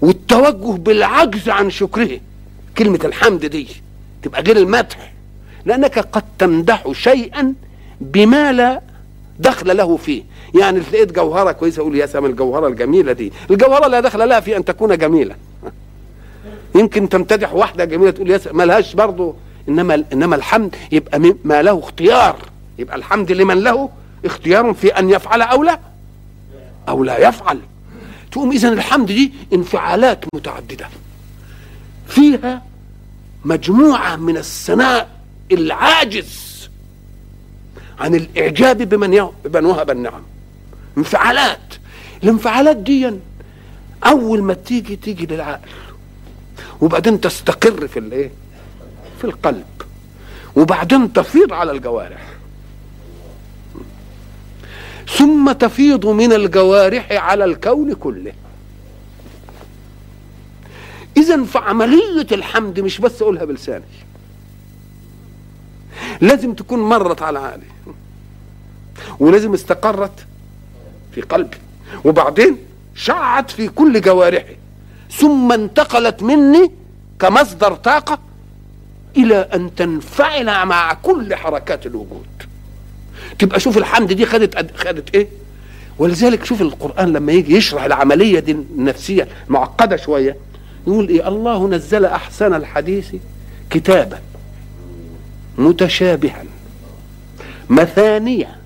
[0.01, 2.21] والتوجه بالعجز عن شكره.
[2.79, 3.69] كلمة الحمد دي
[4.23, 5.13] تبقى غير المدح
[5.65, 7.55] لأنك قد تمدح شيئا
[8.01, 8.81] بما لا
[9.39, 10.23] دخل له فيه.
[10.57, 13.33] يعني لقيت جوهرة كويسة أقول يا سلام الجوهرة الجميلة دي.
[13.51, 15.35] الجوهرة لا دخل لها في أن تكون جميلة.
[16.75, 19.35] يمكن تمتدح واحدة جميلة تقول يا سلام ملهاش برضه
[19.69, 22.37] إنما إنما الحمد يبقى ما له اختيار.
[22.79, 23.91] يبقى الحمد لمن له
[24.25, 25.81] اختيار في أن يفعل أو لا.
[26.89, 27.61] أو لا يفعل.
[28.33, 30.89] تقوم إذا الحمد دي انفعالات متعددة.
[32.07, 32.63] في فيها
[33.45, 35.09] مجموعة من الثناء
[35.53, 36.69] العاجز
[37.99, 40.23] عن الإعجاب بمن بمن وهب النعم.
[40.99, 41.75] انفعالات.
[42.23, 43.13] الانفعالات دي
[44.07, 45.69] أول ما تيجي تيجي للعقل.
[46.81, 48.31] وبعدين تستقر في الايه؟
[49.19, 49.65] في القلب.
[50.57, 52.27] وبعدين تفيض على الجوارح.
[55.17, 58.33] ثم تفيض من الجوارح على الكون كله.
[61.17, 63.85] اذا فعمليه الحمد مش بس أقولها بلساني.
[66.21, 67.67] لازم تكون مرت على عقلي.
[69.21, 70.27] ولازم استقرت
[71.17, 71.57] في قلبي
[72.05, 72.57] وبعدين
[72.95, 74.57] شعت في كل جوارحي.
[75.11, 76.71] ثم انتقلت مني
[77.21, 78.19] كمصدر طاقة
[79.17, 82.27] إلى أن تنفعل مع كل حركات الوجود.
[83.39, 85.29] تبقى شوف الحمد دي خدت خدت إيه؟
[85.99, 90.37] ولذلك شوف القرآن لما يجي يشرح العملية دي النفسية معقدة شوية
[90.87, 93.15] يقول إيه؟ الله نزل أحسن الحديث
[93.71, 94.19] كتابا
[95.59, 96.45] متشابها
[97.71, 98.57] مثانية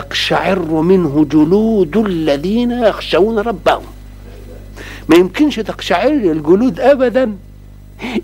[0.00, 3.84] تقشعر منه جلود الذين يخشون ربهم.
[5.08, 7.36] ما يمكنش تقشعر الجلود ابدا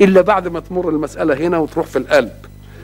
[0.01, 2.33] إلا بعد ما تمر المسألة هنا وتروح في القلب.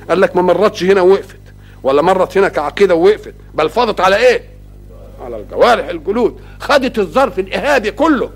[0.08, 1.36] قال لك ما مرتش هنا وقفت
[1.82, 4.42] ولا مرت هنا كعقيدة ووقفت بل فاضت على إيه؟
[5.24, 8.30] على الجوارح الجلود خدت الظرف الاهابي كله.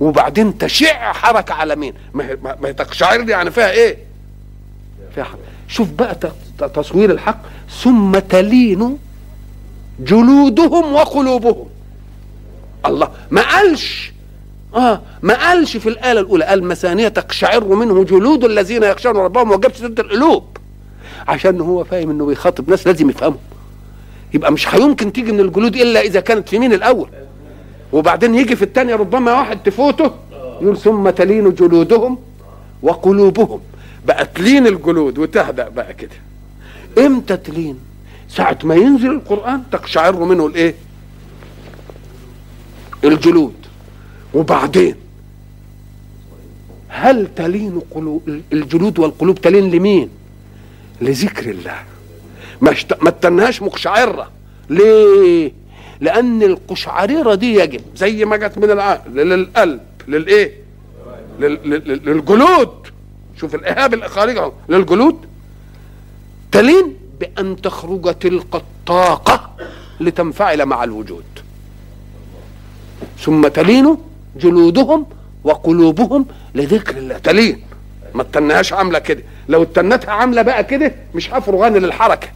[0.00, 3.98] وبعدين تشع حركة على مين؟ ما هي تقشعر يعني فيها إيه؟
[5.14, 5.42] فيها حركة.
[5.68, 6.16] شوف بقى
[6.74, 7.40] تصوير الحق.
[7.82, 8.98] ثم تلين
[10.00, 11.66] جلودهم وقلوبهم.
[12.86, 14.12] الله ما قالش
[14.74, 19.74] آه ما قالش في الآلة الأولى قال مسانية تقشعر منه جلود الذين يخشون ربهم وجاب
[19.74, 20.44] سيرة القلوب.
[21.28, 23.38] عشان هو فاهم إنه بيخاطب ناس لازم يفهموا.
[24.34, 27.08] يبقى مش هيمكن تيجي من الجلود إلا إذا كانت في مين الأول؟
[27.92, 30.10] وبعدين يجي في الثانية ربما واحد تفوته
[30.62, 32.18] يقول ثم تلين جلودهم
[32.82, 33.60] وقلوبهم.
[34.06, 36.16] بقى تلين الجلود وتهدأ بقى كده.
[37.06, 37.78] إمتى تلين؟
[38.30, 40.74] ساعة ما ينزل القرآن تقشعر منه الايه؟
[43.04, 43.54] الجلود.
[44.34, 44.94] وبعدين
[46.88, 50.08] هل تلين قلوب الجلود والقلوب تلين لمين؟
[51.00, 51.82] لذكر الله.
[52.60, 52.74] ما.
[53.02, 54.30] ما تنهاش مقشعرة.
[54.70, 55.52] ليه؟
[56.00, 60.54] لأن القشعريرة دي يجب زي ما جت من العقل للقلب للإيه؟
[61.40, 61.70] لل...
[61.70, 62.00] لل...
[62.08, 62.70] للجلود.
[63.40, 65.16] شوف الاهاب الخارجي للجلود.
[66.52, 69.50] تلين بأن تخرج تلك الطاقة
[70.00, 71.24] لتنفعل مع الوجود.
[73.18, 73.96] ثم تلين
[74.36, 75.06] جلودهم
[75.44, 77.18] وقلوبهم لذكر الله.
[77.18, 77.62] تلين.
[78.14, 79.22] ما تنهاش عاملة كده.
[79.48, 82.28] لو اتنتها عاملة بقى كده مش هفرغان للحركة.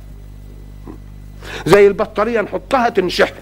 [1.67, 3.35] زي البطارية نحطها تنشحن.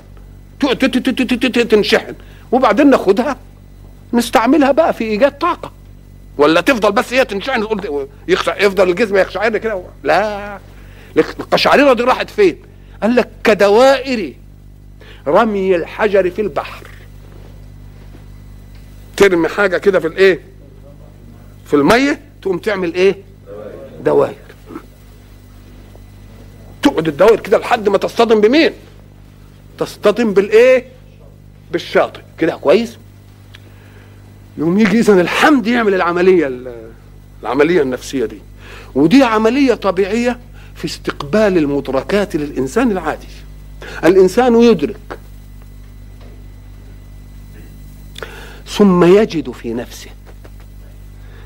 [1.69, 2.15] تنشحن.
[2.53, 3.37] وبعدين ناخدها
[4.13, 5.73] نستعملها بقى في إيجاد طاقة.
[6.39, 7.63] ولا تفضل بس هي تنشحن
[8.61, 10.59] يفضل الجسم يخشعر كده لا.
[11.17, 12.57] القشعريره دي راحت فين؟
[13.03, 14.35] قال لك كدوائر
[15.27, 16.87] رمي الحجر في البحر
[19.17, 20.41] ترمي حاجة كده في الإيه؟
[21.67, 23.17] في المية تقوم تعمل إيه؟
[24.05, 24.35] دوائر
[26.83, 28.73] تقعد الدوائر كده لحد ما تصطدم بمين؟
[29.79, 30.85] تصطدم بالإيه؟
[31.73, 32.97] بالشاطئ كده كويس؟
[34.59, 36.51] يوم يجي اذا الحمد يعمل العملية
[37.43, 38.39] العملية النفسية دي
[38.95, 40.39] ودي عملية طبيعية
[40.83, 43.27] في استقبال المدركات للإنسان العادي
[44.05, 45.19] الإنسان يدرك.
[48.67, 50.11] ثم يجد في نفسه.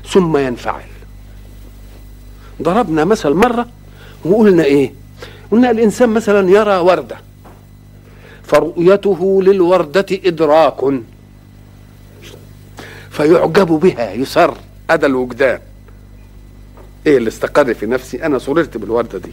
[0.09, 0.89] ثم ينفعل.
[2.61, 3.67] ضربنا مثل مرة
[4.25, 4.93] وقلنا إيه؟
[5.51, 7.17] قلنا الإنسان مثلا يرى وردة.
[8.43, 11.01] فرؤيته للوردة إدراك.
[13.11, 14.57] فيعجب بها يسر
[14.91, 15.59] هذا الوجدان.
[17.07, 19.31] إيه اللي استقر في نفسي؟ أنا سررت بالوردة دي.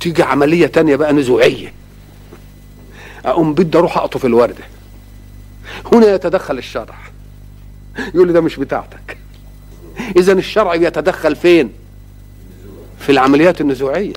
[0.00, 1.72] تيجي عملية تانية بقى نزوعية.
[3.24, 4.64] أقوم بدي أروح أقطف الوردة.
[5.92, 6.94] هنا يتدخل الشرع.
[8.14, 9.18] يقول لي ده مش بتاعتك.
[10.16, 11.72] إذا الشرع يتدخل فين؟
[12.98, 14.12] في العمليات النزوعية.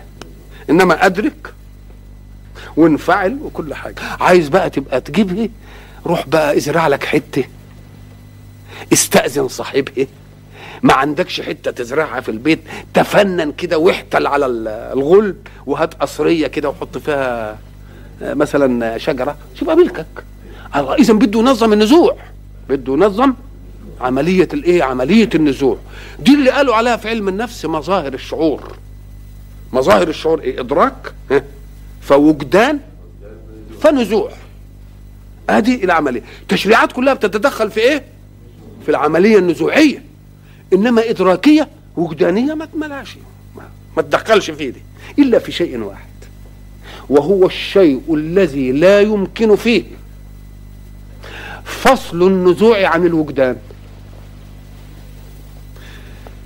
[0.70, 1.54] إنما أدرك
[2.78, 4.02] وانفعل وكل حاجة.
[4.02, 5.48] عايز بقى تبقى تجيبها
[6.06, 7.44] روح بقى ازرع لك حتة.
[8.94, 10.08] استأذن صاحبها.
[10.84, 12.60] ما عندكش حتة تزرعها في البيت
[12.94, 14.46] تفنن كده واحتل على
[14.94, 17.58] الغلب وهات قصرية كده وحط فيها
[18.22, 19.38] مثلا شجرة.
[19.62, 20.24] تبقى ملكك
[20.76, 22.16] اذا بده ينظم النزوع.
[22.70, 23.34] بده ينظم
[24.02, 25.78] عملية الايه عملية النزوع.
[26.20, 28.78] دي اللي قالوا عليها في علم النفس مظاهر الشعور.
[29.74, 31.14] مظاهر الشعور إيه إدراك
[32.02, 32.80] فوجدان
[33.82, 34.32] فنزوع.
[35.50, 36.24] ادي العملية.
[36.42, 38.04] التشريعات كلها بتتدخل في إيه؟
[38.86, 40.11] في العملية النزوعية.
[40.74, 41.68] إنما إدراكية
[41.98, 43.18] وجدانية ما تملاش.
[43.98, 44.82] ما, تدخلش فيه دي.
[45.20, 46.06] إلا في شيء واحد.
[47.10, 49.84] وهو الشيء الذي لا يمكن فيه
[51.64, 53.56] فصل النزوع عن الوجدان.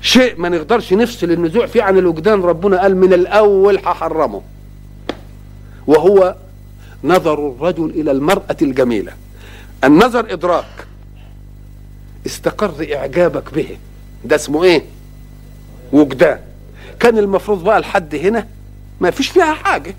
[0.01, 4.41] شيء ما نقدرش نفصل النزوع فيه عن الوجدان ربنا قال من الأول هحرمه.
[5.87, 6.35] وهو
[7.03, 9.13] نظر الرجل إلى المرأة الجميلة.
[9.83, 10.87] النظر إدراك.
[12.25, 13.77] استقر إعجابك به.
[14.27, 14.83] ده اسمه إيه؟
[15.93, 16.39] وجدان.
[16.99, 18.47] كان المفروض بقى لحد هنا
[18.99, 19.95] ما فيش فيها حاجة.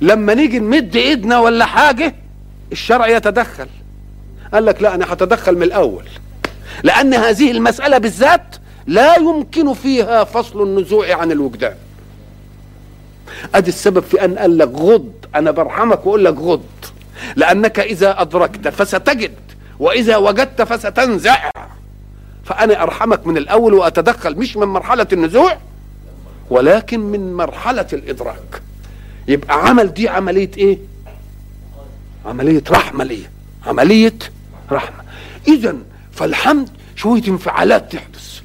[0.00, 2.14] لما نيجي نمد إيدنا ولا حاجة
[2.72, 3.66] الشرع يتدخل.
[4.54, 6.04] قال لك لا أنا هتدخل من الأول.
[6.82, 11.74] لأن هذه المسألة بالذات لا يمكن فيها فصل النزوع عن الوجدان.
[13.54, 15.12] أدي السبب في أن قال لك غض.
[15.34, 16.64] أنا برحمك وأقول لك غض.
[17.36, 19.34] لأنك إذا أدركت فستجد
[19.78, 21.50] وإذا وجدت فستنزع.
[22.44, 25.58] فأنا أرحمك من الأول وأتدخل مش من مرحلة النزوع
[26.50, 28.62] ولكن من مرحلة الإدراك.
[29.28, 30.78] يبقى عمل دي عملية إيه؟
[32.26, 33.30] عملية رحمة ليه
[33.66, 34.18] عملية
[34.72, 35.04] رحمة.
[35.48, 35.76] إذا
[36.12, 38.40] فالحمد شوية انفعالات تحدث.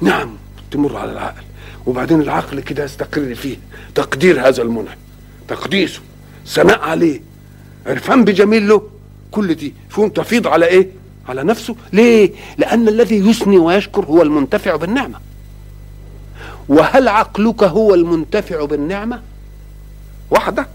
[0.00, 0.36] نعم
[0.70, 1.42] تمر على العقل.
[1.86, 3.56] وبعدين العقل كده يستقر فيه.
[3.94, 4.96] تقدير هذا المنعم
[5.48, 6.00] تقديسه.
[6.46, 7.20] ثناء عليه.
[7.86, 8.90] عرفان بجميل له
[9.30, 9.74] كل دي.
[9.90, 11.76] فهم تفيض على إيه؟ على نفسه.
[11.92, 15.18] ليه؟ لأن الذي يثني ويشكر هو المنتفع بالنعمة.
[16.68, 19.20] وهل عقلك هو المنتفع بالنعمة؟
[20.30, 20.66] وحدة.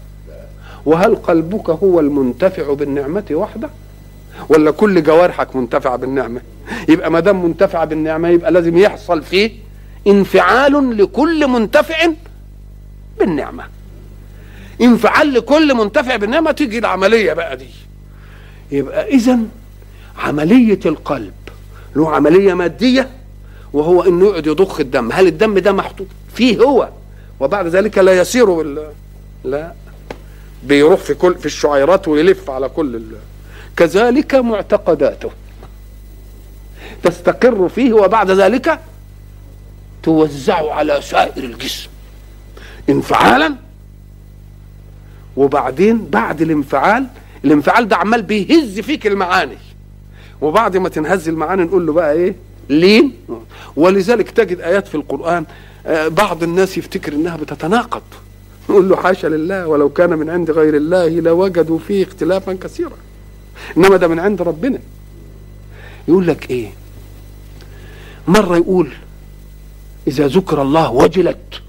[0.86, 3.70] وهل قلبك هو المنتفع بالنعمة؟ وحدة.
[4.48, 6.40] ولا كل جوارحك منتفعة بالنعمة؟
[6.88, 9.50] يبقى ما دام منتفعة بالنعمة يبقى لازم يحصل فيه
[10.06, 11.96] انفعال لكل منتفع
[13.18, 13.64] بالنعمة.
[14.80, 17.68] انفعال لكل منتفع بالنعمة تيجي العملية بقى دي.
[18.70, 19.38] يبقى اذا
[20.18, 21.32] عملية القلب
[21.96, 23.10] له عملية مادية
[23.72, 25.12] وهو إنه يقعد يضخ الدم.
[25.12, 26.88] هل الدم ده محطوط فيه هو؟
[27.40, 28.88] وبعد ذلك لا يسير بال...
[29.44, 29.72] لا.
[30.64, 33.04] بيروح في كل في الشعيرات ويلف على كل ال...
[33.76, 35.30] كذلك معتقداته.
[37.02, 38.80] تستقر فيه وبعد ذلك
[40.02, 41.88] توزع على سائر الجسم.
[42.88, 43.54] انفعالا.
[45.36, 47.06] وبعدين بعد الانفعال
[47.44, 49.58] الانفعال ده عمال بيهز فيك المعاني.
[50.40, 52.34] وبعد ما تنهز المعاني نقول له بقى إيه؟
[52.68, 53.12] لين؟
[53.76, 55.44] ولذلك تجد آيات في القرآن
[56.08, 58.02] بعض الناس يفتكر إنها بتتناقض.
[58.70, 62.96] نقول له حاشا لله ولو كان من عند غير الله لوجدوا فيه اختلافا كثيرا.
[63.76, 64.78] إنما ده من عند ربنا.
[66.08, 66.70] يقول لك إيه؟
[68.28, 68.92] مرة يقول
[70.06, 71.62] إذا ذكر الله وجلت.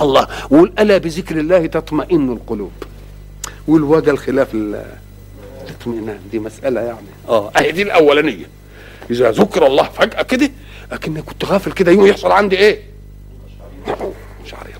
[0.00, 2.72] الله ويقول ألا بذكر الله تطمئن القلوب؟
[3.68, 4.54] والوجل خلاف
[5.68, 6.18] الاطمئنان.
[6.30, 7.06] دي مسألة يعني.
[7.28, 8.46] آه اهي دي الأولانية.
[9.10, 10.50] إذا ذكر الله فجأة كده
[10.92, 12.82] اكن كنت غافل كده يوم يحصل عندي إيه؟
[14.44, 14.78] مش عارف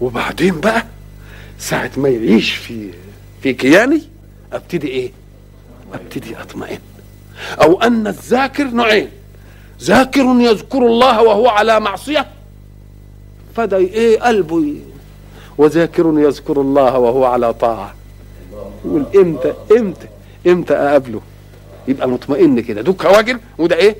[0.00, 0.84] وبعدين بقى
[1.58, 2.90] ساعة ما يعيش في
[3.42, 4.02] في كياني
[4.52, 5.12] أبتدي إيه؟
[5.94, 6.78] أبتدي أطمئن.
[7.62, 9.08] أو أن الذاكر نوعين
[9.82, 12.26] ذاكر يذكر الله وهو على معصية.
[13.56, 14.74] فدا إيه؟ قلبه؟
[15.58, 17.94] وذاكر يذكر الله وهو على طاعة.
[18.84, 20.08] يقول إمتى؟ إمتى؟
[20.46, 21.20] إمتى أقابله؟
[21.88, 22.82] يبقى مطمئن كده.
[22.82, 23.96] دوك واجل وده إيه؟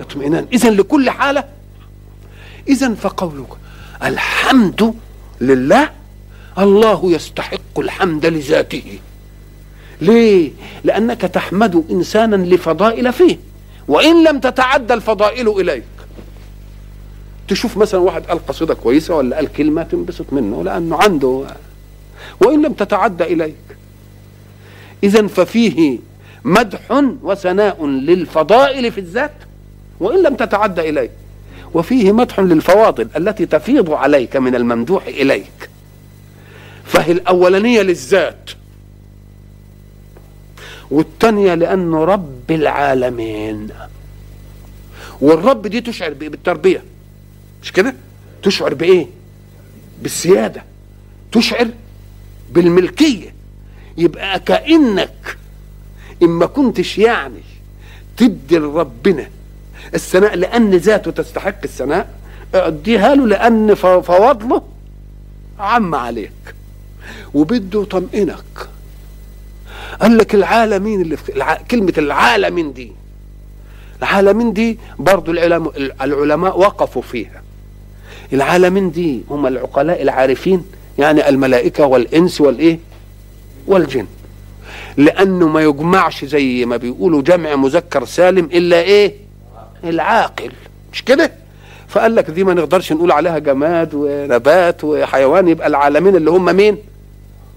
[0.00, 0.46] اطمئنان.
[0.52, 1.44] اذا لكل حالة
[2.68, 3.48] اذا فقولك
[4.02, 4.94] الحمد
[5.40, 5.90] لله
[6.58, 8.98] الله يستحق الحمد لذاته.
[10.00, 10.50] ليه؟
[10.84, 13.38] لأنك تحمد إنسانا لفضائل فيه
[13.88, 15.84] وإن لم تتعدى الفضائل إليك.
[17.48, 21.46] تشوف مثلا واحد قال قصيدة كويسة ولا قال كلمة تنبسط منه لأنه عنده
[22.40, 23.54] وإن لم تتعدى إليك.
[25.02, 25.98] اذا ففيه
[26.44, 26.90] مدح
[27.22, 29.34] وثناء للفضائل في الذات
[30.00, 31.10] وإن لم تتعدى إليك.
[31.74, 35.70] وفيه مدح للفواضل التي تفيض عليك من الممدوح إليك.
[36.84, 38.50] فهي الأولانية للذات.
[40.90, 43.68] والثانية لأنه رب العالمين.
[45.20, 46.82] والرب دي تشعر بايه بالتربية.
[47.62, 47.94] مش كده؟
[48.42, 49.06] تشعر بإيه؟
[50.02, 50.64] بالسيادة.
[51.32, 51.68] تشعر
[52.52, 53.34] بالملكية.
[53.98, 55.36] يبقى كأنك
[56.22, 57.40] اما كنتش يعني
[58.16, 59.28] تدي لربنا
[59.94, 62.10] الثناء لأن ذاته تستحق الثناء.
[62.54, 64.62] اديها له لأن فواضله
[65.58, 66.32] عم عليك
[67.34, 68.68] وبده يطمئنك.
[70.00, 71.54] قال لك العالمين اللي في الع...
[71.70, 72.92] كلمة العالمين دي
[74.02, 75.72] العالمين دي برضو العلماء,
[76.02, 77.42] العلماء وقفوا فيها.
[78.32, 80.64] العالمين دي هم العقلاء العارفين
[80.98, 82.78] يعني الملائكة والإنس والإيه؟
[83.66, 84.06] والجن.
[84.96, 89.14] لأنه ما يجمعش زي ما بيقولوا جمع مذكر سالم إلا إيه؟
[89.84, 90.52] العاقل.
[90.92, 91.32] مش كده؟
[91.88, 96.78] فقال لك دي ما نقدرش نقول عليها جماد ونبات وحيوان يبقى العالمين اللي هم مين؟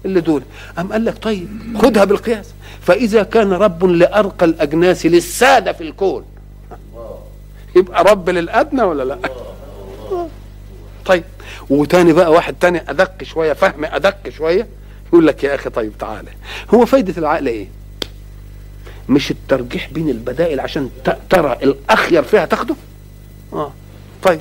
[0.04, 0.42] اللي دول.
[0.78, 1.48] أم قال لك طيب
[1.82, 2.46] خدها بالقياس.
[2.82, 6.24] فإذا كان رب لأرقى الأجناس للسادة في الكون.
[7.76, 9.18] يبقى رب للأدنى ولا لا؟
[11.06, 11.24] طيب.
[11.70, 14.66] وتاني بقى واحد تاني أدق شوية فهم أدق شوية.
[15.08, 16.28] يقول لك يا أخي طيب تعالى.
[16.74, 17.68] هو فايدة العقل إيه؟
[19.08, 20.90] مش الترجيح بين البدائل عشان
[21.30, 22.74] ترى الأخير فيها تاخده؟
[23.52, 23.72] آه.
[24.22, 24.40] طيب.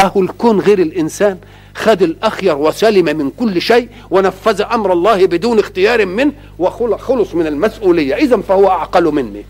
[0.00, 1.38] أهو الكون غير الإنسان
[1.74, 8.14] خد الأخير وسلم من كل شيء ونفذ أمر الله بدون اختيار منه وخلص من المسؤولية.
[8.14, 9.44] إذا فهو أعقل مني.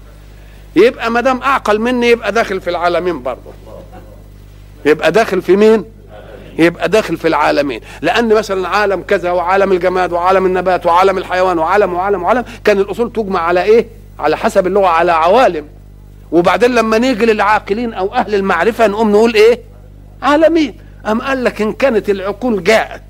[0.76, 3.52] يبقى ما دام أعقل مني يبقى داخل في العالمين برضه.
[4.86, 5.84] يبقى داخل في مين؟
[6.58, 7.80] يبقى داخل في العالمين.
[8.02, 13.12] لأن مثلا عالم كذا وعالم الجماد وعالم النبات وعالم الحيوان وعالم وعالم وعالم كان الأصول
[13.12, 13.86] تجمع على إيه؟
[14.18, 15.64] على حسب اللغة على عوالم.
[16.32, 19.60] وبعدين لما نيجي للعاقلين أو أهل المعرفة نقوم نقول إيه؟
[20.22, 20.74] عالمين.
[21.06, 23.02] أم قال لك إن كانت العقول جاءت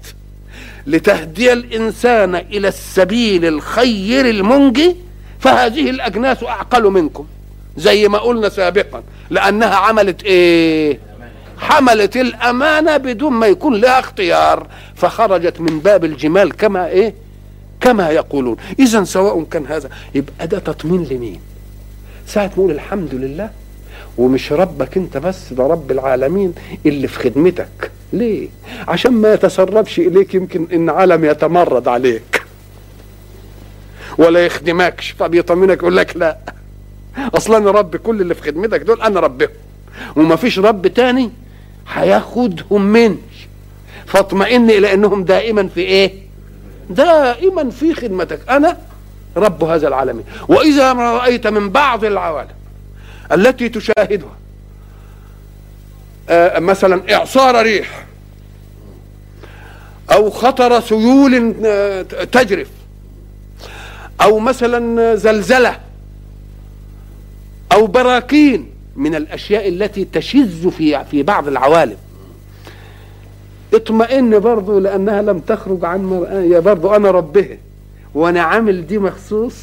[0.87, 4.97] لتهدي الإنسان إلى السبيل الخير المنجي
[5.41, 7.27] فهذه الأجناس أعقل منكم
[7.77, 10.99] زي ما قلنا سابقا لأنها عملت إيه؟
[11.63, 17.15] حملت الأمانة بدون ما يكون لها اختيار فخرجت من باب الجمال كما إيه؟
[17.81, 18.57] كما يقولون.
[18.79, 21.41] اذا سواء كان هذا يبقى ده تطمين لمين؟
[22.27, 23.51] ساعة نقول الحمد لله
[24.19, 26.55] ومش ربك أنت بس ده رب العالمين
[26.87, 27.91] اللي في خدمتك.
[28.13, 28.49] ليه؟
[28.89, 32.43] عشان ما يتسربش إليك يمكن إن عالم يتمرد عليك.
[34.19, 35.11] ولا يخدمكش.
[35.11, 36.39] فبيطمنك يقول لك لا.
[37.35, 39.49] أصلا رب كل اللي في خدمتك دول أنا ربهم.
[40.17, 41.31] وما فيش رب تاني؟
[41.93, 43.19] هياخدهم مني
[44.07, 46.13] فاطمئن إلى أنهم دائما في إيه؟
[46.91, 48.41] دائما في خدمتك.
[48.51, 48.77] أنا
[49.37, 50.25] رب هذا العالمين.
[50.49, 52.55] وإذا ما رأيت من بعض العوالم
[53.33, 54.37] التي تشاهدها
[56.29, 58.05] آه مثلا إعصار ريح
[60.13, 62.69] أو خطر سيول آه تجرف
[64.21, 65.77] أو مثلا زلزلة
[67.73, 71.97] أو براكين من الأشياء التي تشذ في في بعض العوالم.
[73.75, 77.59] اطمئن برضه لأنها لم تخرج عن مرآة برضه أنا ربها
[78.15, 79.55] وأنا عامل دي مخصوص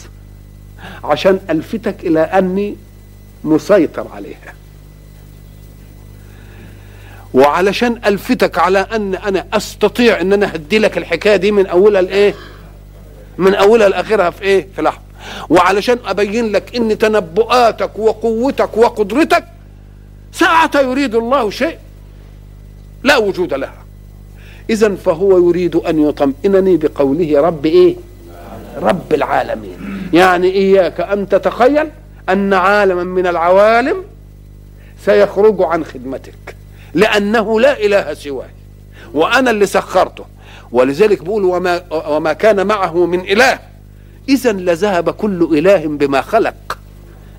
[1.03, 2.75] عشان ألفتك إلى أني
[3.43, 4.53] مسيطر عليها.
[7.33, 12.35] وعلشان ألفتك على أن أنا أستطيع إن أنا هدي لك الحكاية دي من أولها لإيه؟
[13.37, 15.08] من أولها لآخرها في إيه؟ في لحظة.
[15.49, 19.43] وعلشان أبين لك إن تنبؤاتك وقوتك وقدرتك
[20.31, 21.77] ساعة يريد الله شيء
[23.03, 23.83] لا وجود لها.
[24.69, 27.95] اذا فهو يريد أن يطمئنني بقوله رب إيه؟
[28.77, 30.09] رب العالمين.
[30.13, 31.87] يعني إياك أن تتخيل
[32.29, 34.03] أن عالما من العوالم
[35.05, 36.55] سيخرج عن خدمتك
[36.93, 38.49] لأنه لا إله سواي
[39.13, 40.25] وأنا اللي سخرته.
[40.71, 43.59] ولذلك بقول وما وما كان معه من إله
[44.29, 46.77] اذا لذهب كل إله بما خلق.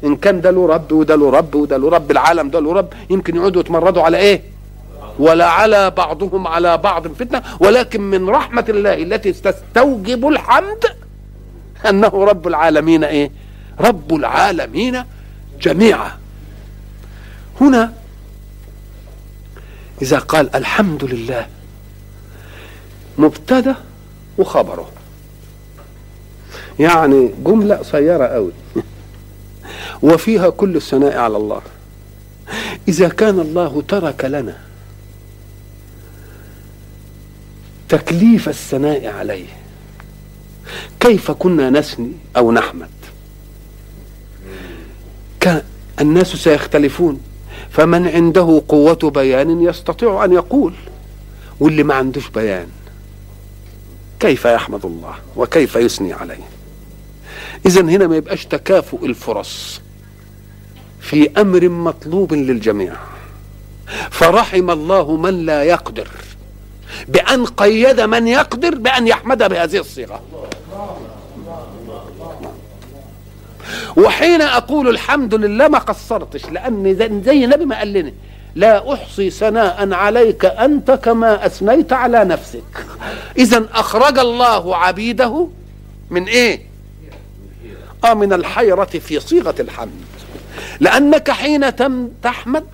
[0.05, 2.89] إن كان ده له رب وده له رب وده له رب العالم ده له رب
[3.11, 4.43] يمكن يقعدوا يتمردوا على إيه؟
[5.19, 7.43] ولا على بعضهم على بعض فتنة.
[7.61, 10.85] ولكن من رحمة الله التي تستوجب الحمد
[11.89, 13.31] أنه رب العالمين إيه؟
[13.81, 15.05] رب العالمين
[15.61, 16.11] جميعا.
[17.61, 17.93] هنا
[20.03, 21.47] إذا قال الحمد لله
[23.19, 23.75] مبتدأ
[24.39, 24.89] وخبره.
[26.81, 28.53] يعني جمله قصيره قوي
[30.03, 31.63] وفيها كل الثناء على الله.
[32.89, 34.57] إذا كان الله ترك لنا
[37.89, 39.47] تكليف الثناء عليه
[41.01, 42.89] كيف كنا نثني أو نحمد؟
[46.01, 47.21] الناس سيختلفون
[47.71, 50.75] فمن عنده قوة بيان يستطيع أن يقول
[51.61, 52.67] واللي ما عندوش بيان
[54.21, 56.50] كيف يحمد الله وكيف يثني عليه؟
[57.67, 59.81] إذا هنا ما يبقاش تكافؤ الفرص
[61.01, 62.93] في أمر مطلوب للجميع.
[64.11, 66.09] فرحم الله من لا يقدر
[67.09, 70.23] بأن قيد من يقدر بأن يحمد بهذه الصيغة.
[73.97, 78.13] وحين أقول الحمد لله ما قصرتش لأن زي النبي ما قال لنا
[78.55, 82.87] لا أحصي ثناء عليك أنت كما أثنيت على نفسك.
[83.39, 85.49] اذا أخرج الله عبيده
[86.11, 86.70] من إيه؟
[88.07, 89.91] من الحيرة في صيغة الحمد.
[90.81, 91.77] لأنك حين
[92.23, 92.67] تحمد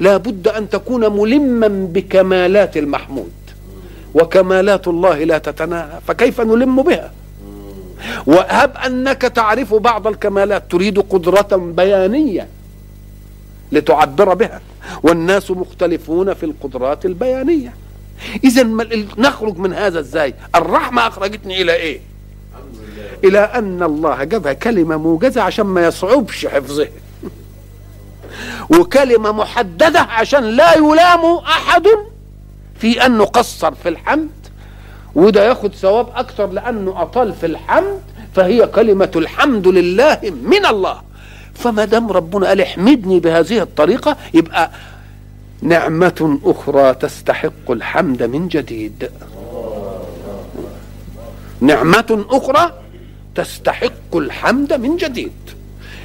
[0.00, 3.32] لابد أن تكون ملما بكمالات المحمود.
[4.14, 7.12] وكمالات الله لا تتناهى فكيف نلم بها؟
[8.26, 12.48] وهب أنك تعرف بعض الكمالات تريد قدرة بيانية
[13.72, 14.60] لتعبر بها.
[15.02, 17.74] والناس مختلفون في القدرات البيانية.
[18.44, 18.62] اذا
[19.18, 22.00] نخرج من هذا إزاي الرحمة أخرجتني إلى إيه؟
[23.24, 26.88] إلى أن الله جابها كلمة موجزة عشان ما يصعبش حفظها
[28.70, 31.86] وكلمة محددة عشان لا يلام أحد
[32.80, 34.30] في انه قصر في الحمد.
[35.14, 38.00] وده ياخد ثواب أكتر لأنه أطال في الحمد
[38.34, 41.02] فهي كلمة الحمد لله من الله.
[41.54, 44.70] فما دام ربنا قال احمدني بهذه الطريقة يبقى
[45.62, 49.10] نعمة أخرى تستحق الحمد من جديد.
[51.60, 52.72] نعمة أخرى
[53.34, 55.32] تستحق الحمد من جديد.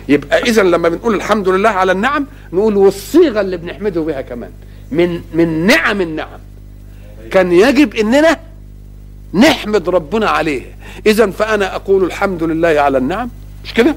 [0.10, 4.52] يبقى إذا لما بنقول الحمد لله على النعم نقول والصيغة اللي بنحمده بها كمان.
[4.92, 6.40] من من نعم النعم.
[7.32, 8.40] كان يجب إننا
[9.34, 10.76] نحمد ربنا عليه.
[11.06, 13.30] إذا فأنا أقول الحمد لله على النعم.
[13.64, 13.96] مش كده؟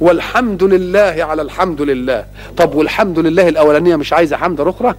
[0.00, 2.24] والحمد لله على الحمد لله.
[2.56, 4.94] طب والحمد لله الأولانية مش عايزة حمد أخرى؟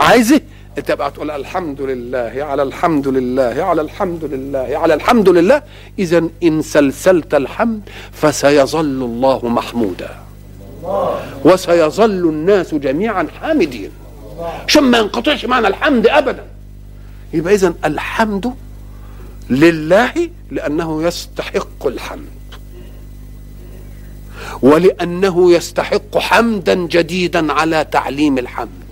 [0.00, 0.40] عايزة.
[0.78, 5.62] انت بقى تقول الحمد لله على الحمد لله على الحمد لله على الحمد لله.
[5.98, 7.80] اذا إن سلسلت الحمد
[8.12, 10.10] فسيظل الله محمودا.
[11.44, 13.90] وسيظل الناس جميعا حامدين.
[14.68, 16.44] عشان ما ينقطعش معنى الحمد ابدا.
[17.32, 18.52] يبقى اذا الحمد
[19.50, 20.12] لله
[20.50, 22.28] لأنه يستحق الحمد.
[24.62, 28.83] ولأنه يستحق حمدا جديدا على تعليم الحمد.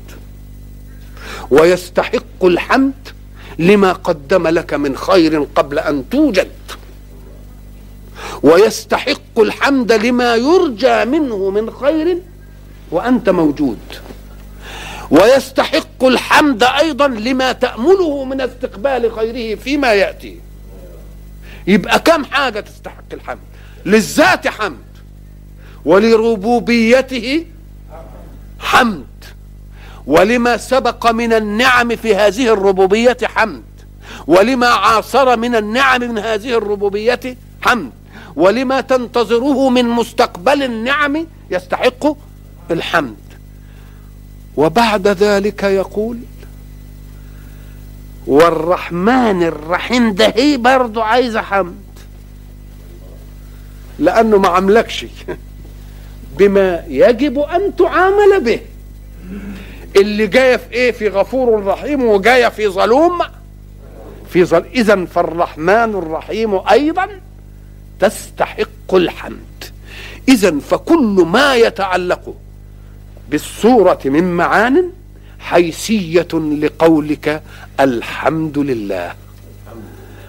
[1.52, 3.08] ويستحق الحمد
[3.58, 6.50] لما قدم لك من خير قبل أن توجد.
[8.42, 12.18] ويستحق الحمد لما يرجى منه من خير
[12.90, 13.78] وأنت موجود.
[15.10, 20.40] ويستحق الحمد أيضا لما تأمله من استقبال خيره فيما يأتي.
[21.66, 23.38] يبقى كم حاجة تستحق الحمد؟
[23.86, 24.92] للذات حمد
[25.84, 27.46] ولربوبيته
[28.58, 29.11] حمد.
[30.06, 33.62] ولما سبق من النعم في هذه الربوبية حمد.
[34.26, 37.90] ولما عاصر من النعم من هذه الربوبية حمد.
[38.36, 42.16] ولما تنتظره من مستقبل النعم يستحق
[42.70, 43.16] الحمد.
[44.56, 46.18] وبعد ذلك يقول
[48.26, 51.74] والرحمن الرحيم ده هي برضه عايزه حمد.
[53.98, 55.06] لأنه ما عملكش.
[56.38, 58.60] بما يجب أن تعامل به.
[59.96, 63.18] اللي جاية في إيه؟ في غفور رحيم وجاية في ظلوم.
[64.28, 67.20] في ظل اذا فالرحمن الرحيم أيضا
[68.00, 69.64] تستحق الحمد.
[70.28, 72.34] اذا فكل ما يتعلق
[73.30, 74.90] بالصورة من معان
[75.40, 77.42] حيثية لقولك
[77.80, 79.14] الحمد لله.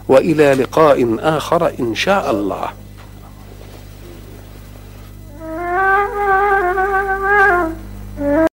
[0.07, 2.69] وإلى لقاء آخر إن شاء الله.